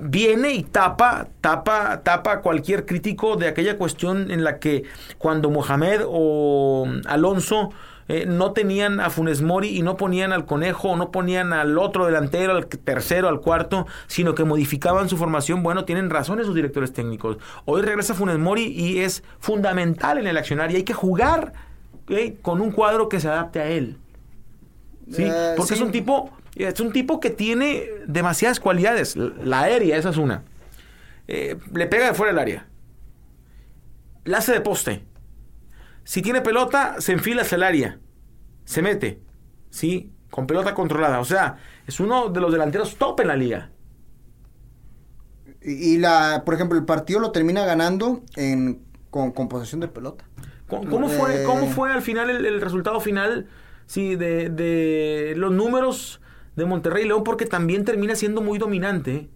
viene 0.00 0.52
y 0.52 0.62
tapa, 0.62 1.28
tapa, 1.40 2.02
tapa 2.02 2.40
cualquier 2.40 2.86
crítico 2.86 3.36
de 3.36 3.48
aquella 3.48 3.76
cuestión 3.78 4.30
en 4.30 4.44
la 4.44 4.58
que 4.58 4.84
cuando 5.18 5.50
Mohamed 5.50 6.02
o 6.06 6.86
Alonso 7.06 7.70
eh, 8.08 8.26
no 8.26 8.52
tenían 8.52 8.98
a 8.98 9.08
Funes 9.08 9.40
Mori 9.40 9.68
y 9.68 9.82
no 9.82 9.96
ponían 9.96 10.32
al 10.32 10.44
conejo, 10.44 10.90
o 10.90 10.96
no 10.96 11.12
ponían 11.12 11.52
al 11.52 11.78
otro 11.78 12.06
delantero, 12.06 12.56
al 12.56 12.66
tercero, 12.66 13.28
al 13.28 13.40
cuarto, 13.40 13.86
sino 14.08 14.34
que 14.34 14.42
modificaban 14.42 15.08
su 15.08 15.16
formación. 15.16 15.62
Bueno, 15.62 15.84
tienen 15.84 16.10
razón 16.10 16.40
esos 16.40 16.54
directores 16.54 16.92
técnicos. 16.92 17.36
Hoy 17.66 17.82
regresa 17.82 18.14
Funes 18.14 18.38
Mori 18.38 18.64
y 18.64 18.98
es 18.98 19.22
fundamental 19.38 20.18
en 20.18 20.26
el 20.26 20.36
accionar 20.36 20.72
y 20.72 20.76
hay 20.76 20.82
que 20.82 20.92
jugar 20.92 21.52
con 22.42 22.60
un 22.60 22.72
cuadro 22.72 23.08
que 23.08 23.20
se 23.20 23.28
adapte 23.28 23.60
a 23.60 23.68
él. 23.68 23.96
¿sí? 25.10 25.22
Eh, 25.24 25.54
Porque 25.56 25.74
sí. 25.74 25.80
es 25.80 25.80
un 25.80 25.92
tipo, 25.92 26.30
es 26.56 26.80
un 26.80 26.92
tipo 26.92 27.20
que 27.20 27.30
tiene 27.30 27.88
demasiadas 28.06 28.60
cualidades. 28.60 29.16
La 29.16 29.60
aérea, 29.60 29.96
esa 29.96 30.10
es 30.10 30.16
una. 30.16 30.44
Eh, 31.28 31.56
le 31.72 31.86
pega 31.86 32.06
de 32.06 32.14
fuera 32.14 32.32
del 32.32 32.40
área. 32.40 32.68
La 34.24 34.38
hace 34.38 34.52
de 34.52 34.60
poste. 34.60 35.04
Si 36.04 36.22
tiene 36.22 36.40
pelota, 36.40 36.96
se 37.00 37.12
enfila 37.12 37.42
hacia 37.42 37.56
el 37.56 37.62
área. 37.62 37.98
Se 38.64 38.82
mete. 38.82 39.20
¿Sí? 39.70 40.12
Con 40.30 40.46
pelota 40.46 40.74
controlada. 40.74 41.20
O 41.20 41.24
sea, 41.24 41.58
es 41.86 42.00
uno 42.00 42.28
de 42.28 42.40
los 42.40 42.52
delanteros 42.52 42.96
top 42.96 43.20
en 43.20 43.28
la 43.28 43.36
liga. 43.36 43.70
Y, 45.62 45.98
la, 45.98 46.42
por 46.44 46.54
ejemplo, 46.54 46.78
el 46.78 46.84
partido 46.84 47.20
lo 47.20 47.32
termina 47.32 47.64
ganando 47.64 48.22
en, 48.36 48.82
con, 49.10 49.32
con 49.32 49.48
posesión 49.48 49.80
de 49.80 49.88
pelota. 49.88 50.24
¿Cómo, 50.68 50.88
cómo 50.88 51.08
fue, 51.08 51.42
Eh, 51.42 51.44
cómo 51.44 51.66
fue 51.66 51.92
al 51.92 52.02
final 52.02 52.30
el, 52.30 52.46
el 52.46 52.60
resultado 52.60 53.00
final 53.00 53.48
sí, 53.86 54.16
de, 54.16 54.48
de 54.48 55.34
los 55.36 55.52
números 55.52 56.19
de 56.60 56.66
Monterrey 56.66 57.04
y 57.04 57.08
León? 57.08 57.24
Porque 57.24 57.46
también 57.46 57.84
termina 57.84 58.14
siendo 58.14 58.40
muy 58.40 58.58
dominante. 58.58 59.28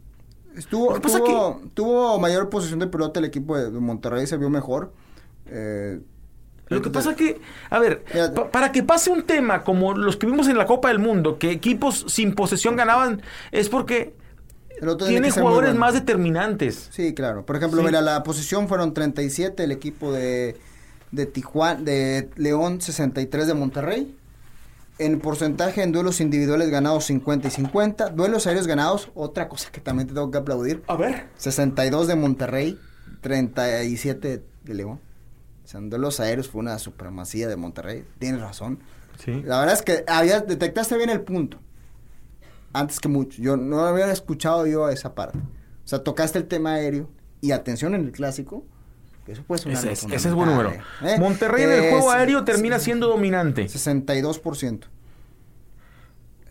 Estuvo, 0.57 0.95
que 0.95 1.01
tuvo, 1.01 1.61
tuvo 1.75 2.19
mayor 2.21 2.49
posesión 2.49 2.79
de 2.79 2.87
pelota 2.87 3.19
el 3.19 3.25
equipo 3.27 3.57
de, 3.59 3.71
Monterrey, 3.71 4.27
se 4.27 4.37
vio 4.37 4.51
mejor. 4.51 4.93
Eh, 5.47 6.01
Lo 6.69 6.81
que 6.81 6.91
pasa 6.91 7.17
que, 7.17 7.41
a 7.71 7.79
ver, 7.81 8.05
pa- 8.35 8.51
para 8.51 8.71
que 8.71 8.83
pase 8.85 9.11
un 9.11 9.25
tema 9.25 9.65
como 9.65 9.95
los 9.95 10.17
que 10.17 10.27
vimos 10.27 10.47
en 10.49 10.57
la 10.57 10.67
Copa 10.67 10.89
del 10.89 11.01
Mundo, 11.01 11.39
que 11.39 11.51
equipos 11.51 12.05
sin 12.09 12.35
posesión 12.37 12.77
ganaban, 12.77 13.21
es 13.51 13.69
porque 13.69 14.15
tiene 15.07 15.31
jugadores 15.31 15.71
bueno. 15.71 15.81
más 15.81 15.95
determinantes. 15.95 16.89
Sí, 16.93 17.15
claro. 17.15 17.45
Por 17.45 17.57
ejemplo, 17.57 17.81
Sí. 17.81 17.87
mira, 17.87 18.01
la 18.01 18.23
posición 18.23 18.69
fueron 18.69 18.95
37, 18.95 19.65
el 19.65 19.73
equipo 19.73 20.13
de, 20.13 20.57
de 21.11 21.27
Tijuana, 21.27 21.81
de 21.83 22.31
León 22.37 22.81
63 22.81 23.47
de 23.49 23.55
Monterrey. 23.55 24.17
En 24.99 25.19
porcentaje 25.19 25.83
en 25.83 25.91
duelos 25.91 26.21
individuales 26.21 26.71
ganados 26.71 27.07
50 27.07 27.49
y 27.49 27.51
50. 27.51 28.11
Duelos 28.11 28.47
aéreos 28.47 28.67
ganados, 28.67 29.11
otra 29.15 29.49
cosa 29.49 29.71
que 29.73 29.81
también 29.81 30.07
te 30.07 30.15
tengo 30.15 30.31
que 30.31 30.39
aplaudir. 30.39 30.83
A 30.87 30.97
ver. 30.97 31.29
62 31.37 32.07
de 32.07 32.15
Monterrey, 32.15 32.79
37 33.21 34.45
de 34.63 34.75
León. 34.75 35.01
O 35.65 35.67
sea, 35.67 35.81
en 35.81 35.91
duelos 35.91 36.21
aéreos 36.21 36.49
fue 36.49 36.61
una 36.61 36.79
supremacía 36.79 37.49
de 37.49 37.57
Monterrey. 37.57 38.05
Tienes 38.19 38.41
razón. 38.41 38.81
Sí. 39.19 39.43
La 39.45 39.59
verdad 39.59 39.75
es 39.75 39.83
que 39.83 40.05
había, 40.07 40.41
detectaste 40.41 40.97
bien 40.97 41.11
el 41.11 41.23
punto. 41.23 41.59
Antes 42.73 43.01
que 43.01 43.09
mucho. 43.09 43.41
Yo 43.41 43.57
no 43.57 43.81
había 43.81 44.11
escuchado 44.13 44.67
yo 44.67 44.89
esa 44.89 45.15
parte. 45.15 45.39
O 45.39 45.89
sea, 45.89 46.05
tocaste 46.05 46.39
el 46.39 46.47
tema 46.47 46.75
aéreo. 46.75 47.09
Y 47.41 47.51
atención 47.51 47.95
en 47.95 48.05
el 48.05 48.13
clásico. 48.13 48.65
Eso 49.27 49.43
puede 49.43 49.61
Ese 49.61 49.71
es, 49.71 49.75
fundamental, 50.01 50.13
ese 50.17 50.29
es 50.29 50.35
buen 50.35 50.49
número. 50.51 50.71
¿eh? 50.71 51.19
Monterrey 51.19 51.65
en 51.65 51.73
el 51.73 51.81
juego 51.91 52.11
Es- 52.13 52.15
aéreo 52.19 52.45
termina 52.45 52.79
siendo 52.79 53.09
dominante. 53.09 53.67
62%. 53.69 54.87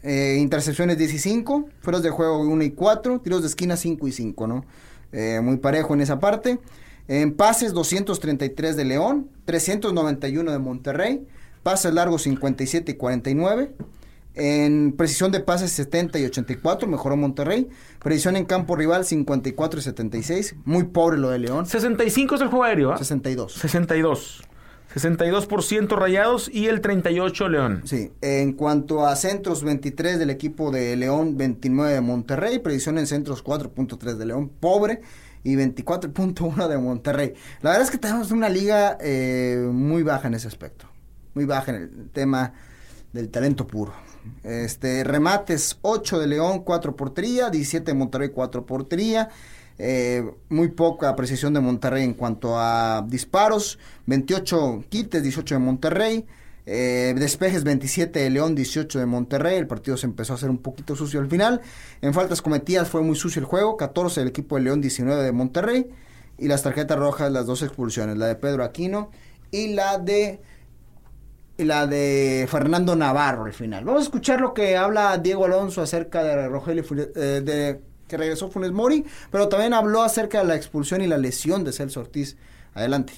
Eh, 0.01 0.37
intercepciones 0.39 0.97
15, 0.97 1.43
fueros 1.79 2.03
de 2.03 2.09
juego 2.09 2.39
1 2.41 2.63
y 2.63 2.71
4, 2.71 3.19
tiros 3.21 3.41
de 3.41 3.47
esquina 3.47 3.77
5 3.77 4.07
y 4.07 4.11
5, 4.11 4.47
¿no? 4.47 4.65
Eh, 5.13 5.39
muy 5.41 5.57
parejo 5.57 5.93
en 5.93 6.01
esa 6.01 6.19
parte. 6.19 6.59
En 7.07 7.33
pases 7.35 7.73
233 7.73 8.75
de 8.75 8.85
León, 8.85 9.29
391 9.45 10.51
de 10.51 10.59
Monterrey, 10.59 11.25
pases 11.61 11.93
largos 11.93 12.23
57 12.23 12.91
y 12.93 12.95
49. 12.95 13.71
En 14.35 14.93
precisión 14.93 15.31
de 15.31 15.39
pases 15.39 15.71
70 15.71 16.19
y 16.19 16.25
84, 16.25 16.87
mejoró 16.87 17.15
Monterrey. 17.15 17.69
Precisión 17.99 18.35
en 18.35 18.45
campo 18.45 18.75
rival 18.75 19.05
54 19.05 19.79
y 19.79 19.83
76, 19.83 20.55
muy 20.65 20.85
pobre 20.85 21.17
lo 21.17 21.29
de 21.29 21.39
León. 21.39 21.65
65 21.65 22.35
es 22.35 22.41
el 22.41 22.47
juego 22.47 22.63
aéreo, 22.63 22.93
¿ah? 22.93 22.97
62. 22.97 23.53
62. 23.53 24.43
62% 24.95 25.97
rayados 25.97 26.49
y 26.53 26.67
el 26.67 26.81
38 26.81 27.49
León. 27.49 27.81
Sí, 27.85 28.11
en 28.21 28.53
cuanto 28.53 29.07
a 29.07 29.15
centros, 29.15 29.63
23 29.63 30.19
del 30.19 30.29
equipo 30.29 30.71
de 30.71 30.95
León, 30.95 31.35
29 31.35 31.93
de 31.93 32.01
Monterrey, 32.01 32.59
predicción 32.59 32.99
en 32.99 33.07
centros 33.07 33.43
4.3 33.43 34.15
de 34.15 34.25
León, 34.25 34.49
pobre, 34.49 35.01
y 35.43 35.55
24.1 35.55 36.67
de 36.67 36.77
Monterrey. 36.77 37.33
La 37.61 37.71
verdad 37.71 37.85
es 37.85 37.91
que 37.91 37.97
tenemos 37.97 38.31
una 38.31 38.49
liga 38.49 38.97
eh, 39.01 39.67
muy 39.71 40.03
baja 40.03 40.27
en 40.27 40.35
ese 40.35 40.47
aspecto, 40.47 40.87
muy 41.33 41.45
baja 41.45 41.71
en 41.71 41.77
el 41.77 42.09
tema 42.11 42.53
del 43.13 43.29
talento 43.29 43.65
puro. 43.65 43.93
Este, 44.43 45.03
remates 45.03 45.77
8 45.81 46.19
de 46.19 46.27
León, 46.27 46.63
4 46.63 46.95
portería, 46.95 47.49
17 47.49 47.91
de 47.91 47.97
Monterrey, 47.97 48.29
4 48.29 48.65
portería. 48.65 49.29
Eh, 49.79 50.23
muy 50.49 50.67
poca 50.69 51.15
precisión 51.15 51.53
de 51.53 51.59
Monterrey 51.59 52.03
en 52.03 52.13
cuanto 52.13 52.59
a 52.59 53.03
disparos, 53.07 53.79
28 54.05 54.85
quites, 54.87 55.23
18 55.23 55.55
de 55.55 55.59
Monterrey, 55.59 56.25
eh, 56.67 57.15
despejes 57.17 57.63
27 57.63 58.19
de 58.19 58.29
León, 58.29 58.53
18 58.53 58.99
de 58.99 59.05
Monterrey, 59.07 59.57
el 59.57 59.65
partido 59.65 59.97
se 59.97 60.05
empezó 60.05 60.33
a 60.33 60.35
hacer 60.35 60.51
un 60.51 60.59
poquito 60.59 60.95
sucio 60.95 61.19
al 61.19 61.27
final, 61.27 61.61
en 62.03 62.13
faltas 62.13 62.43
cometidas 62.43 62.87
fue 62.87 63.01
muy 63.01 63.15
sucio 63.15 63.39
el 63.39 63.45
juego, 63.45 63.75
14 63.75 64.19
del 64.19 64.29
equipo 64.29 64.57
de 64.57 64.61
León, 64.61 64.79
19 64.79 65.23
de 65.23 65.31
Monterrey, 65.31 65.89
y 66.37 66.47
las 66.47 66.61
tarjetas 66.61 66.99
rojas, 66.99 67.31
las 67.31 67.47
dos 67.47 67.63
expulsiones, 67.63 68.17
la 68.17 68.27
de 68.27 68.35
Pedro 68.35 68.63
Aquino 68.63 69.09
y 69.49 69.73
la 69.73 69.97
de 69.97 70.39
la 71.57 71.85
de 71.87 72.47
Fernando 72.49 72.95
Navarro 72.95 73.45
al 73.45 73.53
final. 73.53 73.85
Vamos 73.85 74.01
a 74.01 74.03
escuchar 74.05 74.41
lo 74.41 74.53
que 74.53 74.75
habla 74.75 75.17
Diego 75.17 75.45
Alonso 75.45 75.81
acerca 75.81 76.23
de 76.23 76.47
Rogelio 76.47 76.83
eh, 77.15 77.41
de 77.43 77.81
que 78.07 78.17
regresó 78.17 78.49
Funes 78.49 78.71
Mori, 78.71 79.05
pero 79.31 79.47
también 79.47 79.73
habló 79.73 80.01
acerca 80.03 80.39
de 80.39 80.45
la 80.45 80.55
expulsión 80.55 81.01
y 81.01 81.07
la 81.07 81.17
lesión 81.17 81.63
de 81.63 81.71
Celso 81.71 82.01
Ortiz. 82.01 82.37
Adelante. 82.73 83.13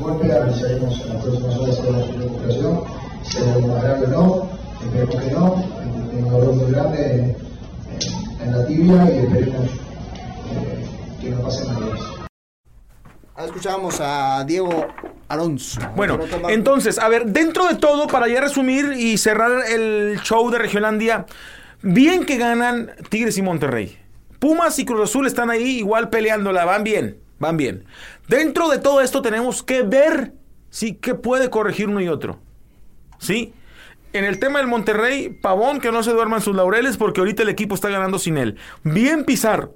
Golpe, 0.00 0.32
avisaremos 0.32 1.00
en 1.00 1.14
las 1.14 1.22
próximas 1.22 1.56
horas 1.56 1.82
de 1.82 1.92
la 1.92 2.24
recuperación, 2.24 2.84
grave 3.80 4.06
o 4.06 4.08
no, 4.08 4.50
esperemos 4.82 5.24
que 5.24 5.30
no, 5.30 5.54
un 5.54 6.30
dolor 6.30 6.54
muy 6.54 6.72
grande 6.72 7.14
en, 7.14 7.36
en 8.42 8.58
la 8.58 8.66
tibia 8.66 9.10
y 9.14 9.18
esperemos 9.18 9.70
eh, 10.50 10.86
que 11.20 11.30
no 11.30 11.42
pase 11.42 11.64
nada 11.66 12.15
escuchábamos 13.44 14.00
a 14.00 14.44
Diego 14.44 14.86
Alonso. 15.28 15.80
Bueno, 15.94 16.18
entonces, 16.48 16.98
a 16.98 17.08
ver, 17.08 17.26
dentro 17.26 17.66
de 17.66 17.74
todo, 17.74 18.06
para 18.06 18.28
ya 18.28 18.40
resumir 18.40 18.92
y 18.96 19.18
cerrar 19.18 19.66
el 19.68 20.18
show 20.22 20.50
de 20.50 20.58
Regionlandia, 20.58 21.26
bien 21.82 22.24
que 22.24 22.38
ganan 22.38 22.92
Tigres 23.10 23.36
y 23.38 23.42
Monterrey. 23.42 23.98
Pumas 24.38 24.78
y 24.78 24.84
Cruz 24.84 25.10
Azul 25.10 25.26
están 25.26 25.50
ahí 25.50 25.78
igual 25.78 26.08
peleándola, 26.08 26.64
van 26.64 26.84
bien, 26.84 27.18
van 27.38 27.56
bien. 27.56 27.84
Dentro 28.28 28.68
de 28.68 28.78
todo 28.78 29.00
esto 29.00 29.22
tenemos 29.22 29.62
que 29.62 29.82
ver, 29.82 30.32
sí, 30.70 30.94
qué 30.94 31.14
puede 31.14 31.50
corregir 31.50 31.88
uno 31.88 32.00
y 32.00 32.08
otro. 32.08 32.38
¿Sí? 33.18 33.52
En 34.12 34.24
el 34.24 34.38
tema 34.38 34.60
del 34.60 34.68
Monterrey, 34.68 35.28
Pavón, 35.28 35.80
que 35.80 35.92
no 35.92 36.02
se 36.02 36.12
duerman 36.12 36.40
sus 36.40 36.56
laureles 36.56 36.96
porque 36.96 37.20
ahorita 37.20 37.42
el 37.42 37.48
equipo 37.50 37.74
está 37.74 37.90
ganando 37.90 38.18
sin 38.18 38.38
él. 38.38 38.56
Bien 38.82 39.24
Pizarro. 39.24 39.74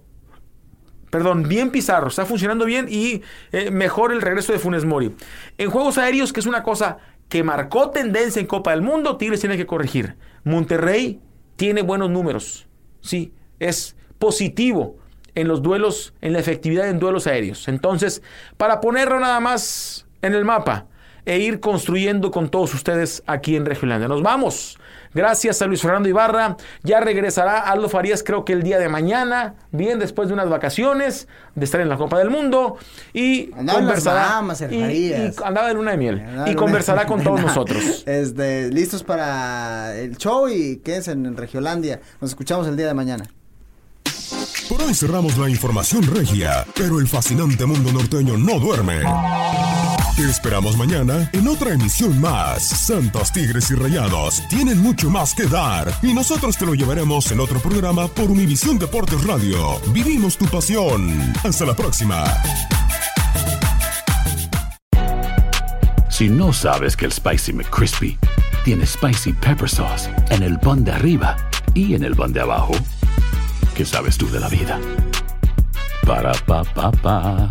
Perdón, 1.11 1.49
bien 1.49 1.71
Pizarro, 1.71 2.09
está 2.09 2.25
funcionando 2.25 2.65
bien 2.65 2.87
y 2.89 3.23
eh, 3.53 3.71
mejor 3.71 4.13
el 4.13 4.23
regreso 4.23 4.53
de 4.53 4.59
Funes 4.59 4.85
Mori. 4.85 5.15
En 5.59 5.71
juegos 5.71 5.99
aéreos, 5.99 6.33
que 6.33 6.41
es 6.41 6.47
una 6.47 6.63
cosa 6.63 6.99
que 7.29 7.43
marcó 7.43 7.91
tendencia 7.91 8.41
en 8.41 8.47
Copa 8.47 8.71
del 8.71 8.83
Mundo, 8.83 9.17
Tigres 9.17 9.41
tiene 9.41 9.57
que 9.57 9.67
corregir. 9.67 10.17
Monterrey 10.45 11.21
tiene 11.57 11.83
buenos 11.83 12.11
números. 12.11 12.67
Sí, 13.01 13.33
es 13.59 13.97
positivo 14.19 14.99
en 15.35 15.49
los 15.49 15.63
duelos, 15.63 16.15
en 16.21 16.33
la 16.33 16.39
efectividad 16.39 16.89
en 16.89 16.99
duelos 16.99 17.27
aéreos. 17.27 17.69
Entonces, 17.69 18.23
para 18.57 18.81
ponerlo 18.81 19.21
nada 19.21 19.41
más 19.41 20.07
en 20.23 20.35
el 20.35 20.45
mapa 20.45 20.87
e 21.25 21.39
ir 21.39 21.61
construyendo 21.61 22.31
con 22.31 22.49
todos 22.49 22.75
ustedes 22.75 23.23
aquí 23.27 23.57
en 23.57 23.67
Regiolandia. 23.67 24.09
Nos 24.09 24.23
vamos. 24.23 24.79
Gracias 25.13 25.61
a 25.61 25.67
Luis 25.67 25.83
Fernando 25.83 26.09
Ibarra. 26.09 26.57
Ya 26.83 27.01
regresará 27.01 27.59
Aldo 27.61 27.89
Farías, 27.89 28.23
creo 28.23 28.45
que 28.45 28.53
el 28.53 28.63
día 28.63 28.79
de 28.79 28.89
mañana, 28.89 29.55
bien 29.73 29.99
después 29.99 30.29
de 30.29 30.35
unas 30.35 30.49
vacaciones, 30.49 31.27
de 31.55 31.65
estar 31.65 31.81
en 31.81 31.89
la 31.89 31.97
Copa 31.97 32.19
del 32.19 32.31
Mundo. 32.31 32.77
Y 33.13 33.53
Andaba 33.55 33.61
en 33.61 33.67
las 33.67 33.77
conversará. 33.77 34.21
Bahamas, 34.23 34.61
el 34.61 34.73
y- 34.75 34.81
Farías. 34.81 35.37
y 35.39 35.43
andaba 35.45 35.69
de 35.69 35.75
luna 35.75 35.91
de 35.93 35.97
miel. 35.97 36.21
Andaba 36.21 36.51
y 36.51 36.55
conversará 36.55 37.07
con 37.07 37.23
todos 37.23 37.41
nosotros. 37.47 38.05
Este, 38.07 38.71
listos 38.71 39.03
para 39.03 39.97
el 39.97 40.17
show 40.17 40.49
y 40.49 40.77
quédense 40.79 41.13
en 41.13 41.37
Regiolandia. 41.37 42.01
Nos 42.21 42.31
escuchamos 42.31 42.67
el 42.69 42.77
día 42.77 42.87
de 42.87 42.95
mañana. 42.95 43.25
Por 44.69 44.81
hoy 44.83 44.95
cerramos 44.95 45.37
la 45.37 45.49
información 45.51 46.03
regia, 46.15 46.65
pero 46.77 47.01
el 47.01 47.09
fascinante 47.09 47.67
mundo 47.67 47.93
norteño 47.93 48.39
no 48.39 48.61
duerme. 48.61 49.01
Te 50.21 50.29
esperamos 50.29 50.77
mañana 50.77 51.31
en 51.33 51.49
otra 51.49 51.73
emisión 51.73 52.21
más. 52.21 52.63
Santos 52.63 53.33
Tigres 53.33 53.71
y 53.71 53.75
Rayados 53.75 54.47
tienen 54.51 54.77
mucho 54.77 55.09
más 55.09 55.33
que 55.33 55.47
dar 55.47 55.91
y 56.03 56.13
nosotros 56.13 56.59
te 56.59 56.67
lo 56.67 56.75
llevaremos 56.75 57.33
en 57.33 57.41
otro 57.41 57.59
programa 57.59 58.07
por 58.07 58.31
Univisión 58.31 58.79
Deportes 58.79 59.25
Radio. 59.25 59.81
Vivimos 59.95 60.37
tu 60.37 60.45
pasión. 60.45 61.33
Hasta 61.43 61.65
la 61.65 61.75
próxima. 61.75 62.25
Si 66.11 66.29
no 66.29 66.53
sabes 66.53 66.99
que 66.99 67.07
el 67.07 67.13
Spicy 67.13 67.55
McCrispy 67.55 68.19
tiene 68.63 68.85
Spicy 68.85 69.33
Pepper 69.33 69.71
Sauce 69.71 70.11
en 70.29 70.43
el 70.43 70.61
pan 70.61 70.85
de 70.85 70.93
arriba 70.93 71.35
y 71.73 71.95
en 71.95 72.05
el 72.05 72.15
pan 72.15 72.35
de 72.35 72.43
abajo, 72.43 72.75
¿qué 73.75 73.87
sabes 73.87 74.19
tú 74.19 74.29
de 74.29 74.41
la 74.41 74.51
vida? 74.51 74.79
Para, 76.07 76.33
pa, 76.45 76.63
pa, 76.63 76.93
pa. 76.93 77.51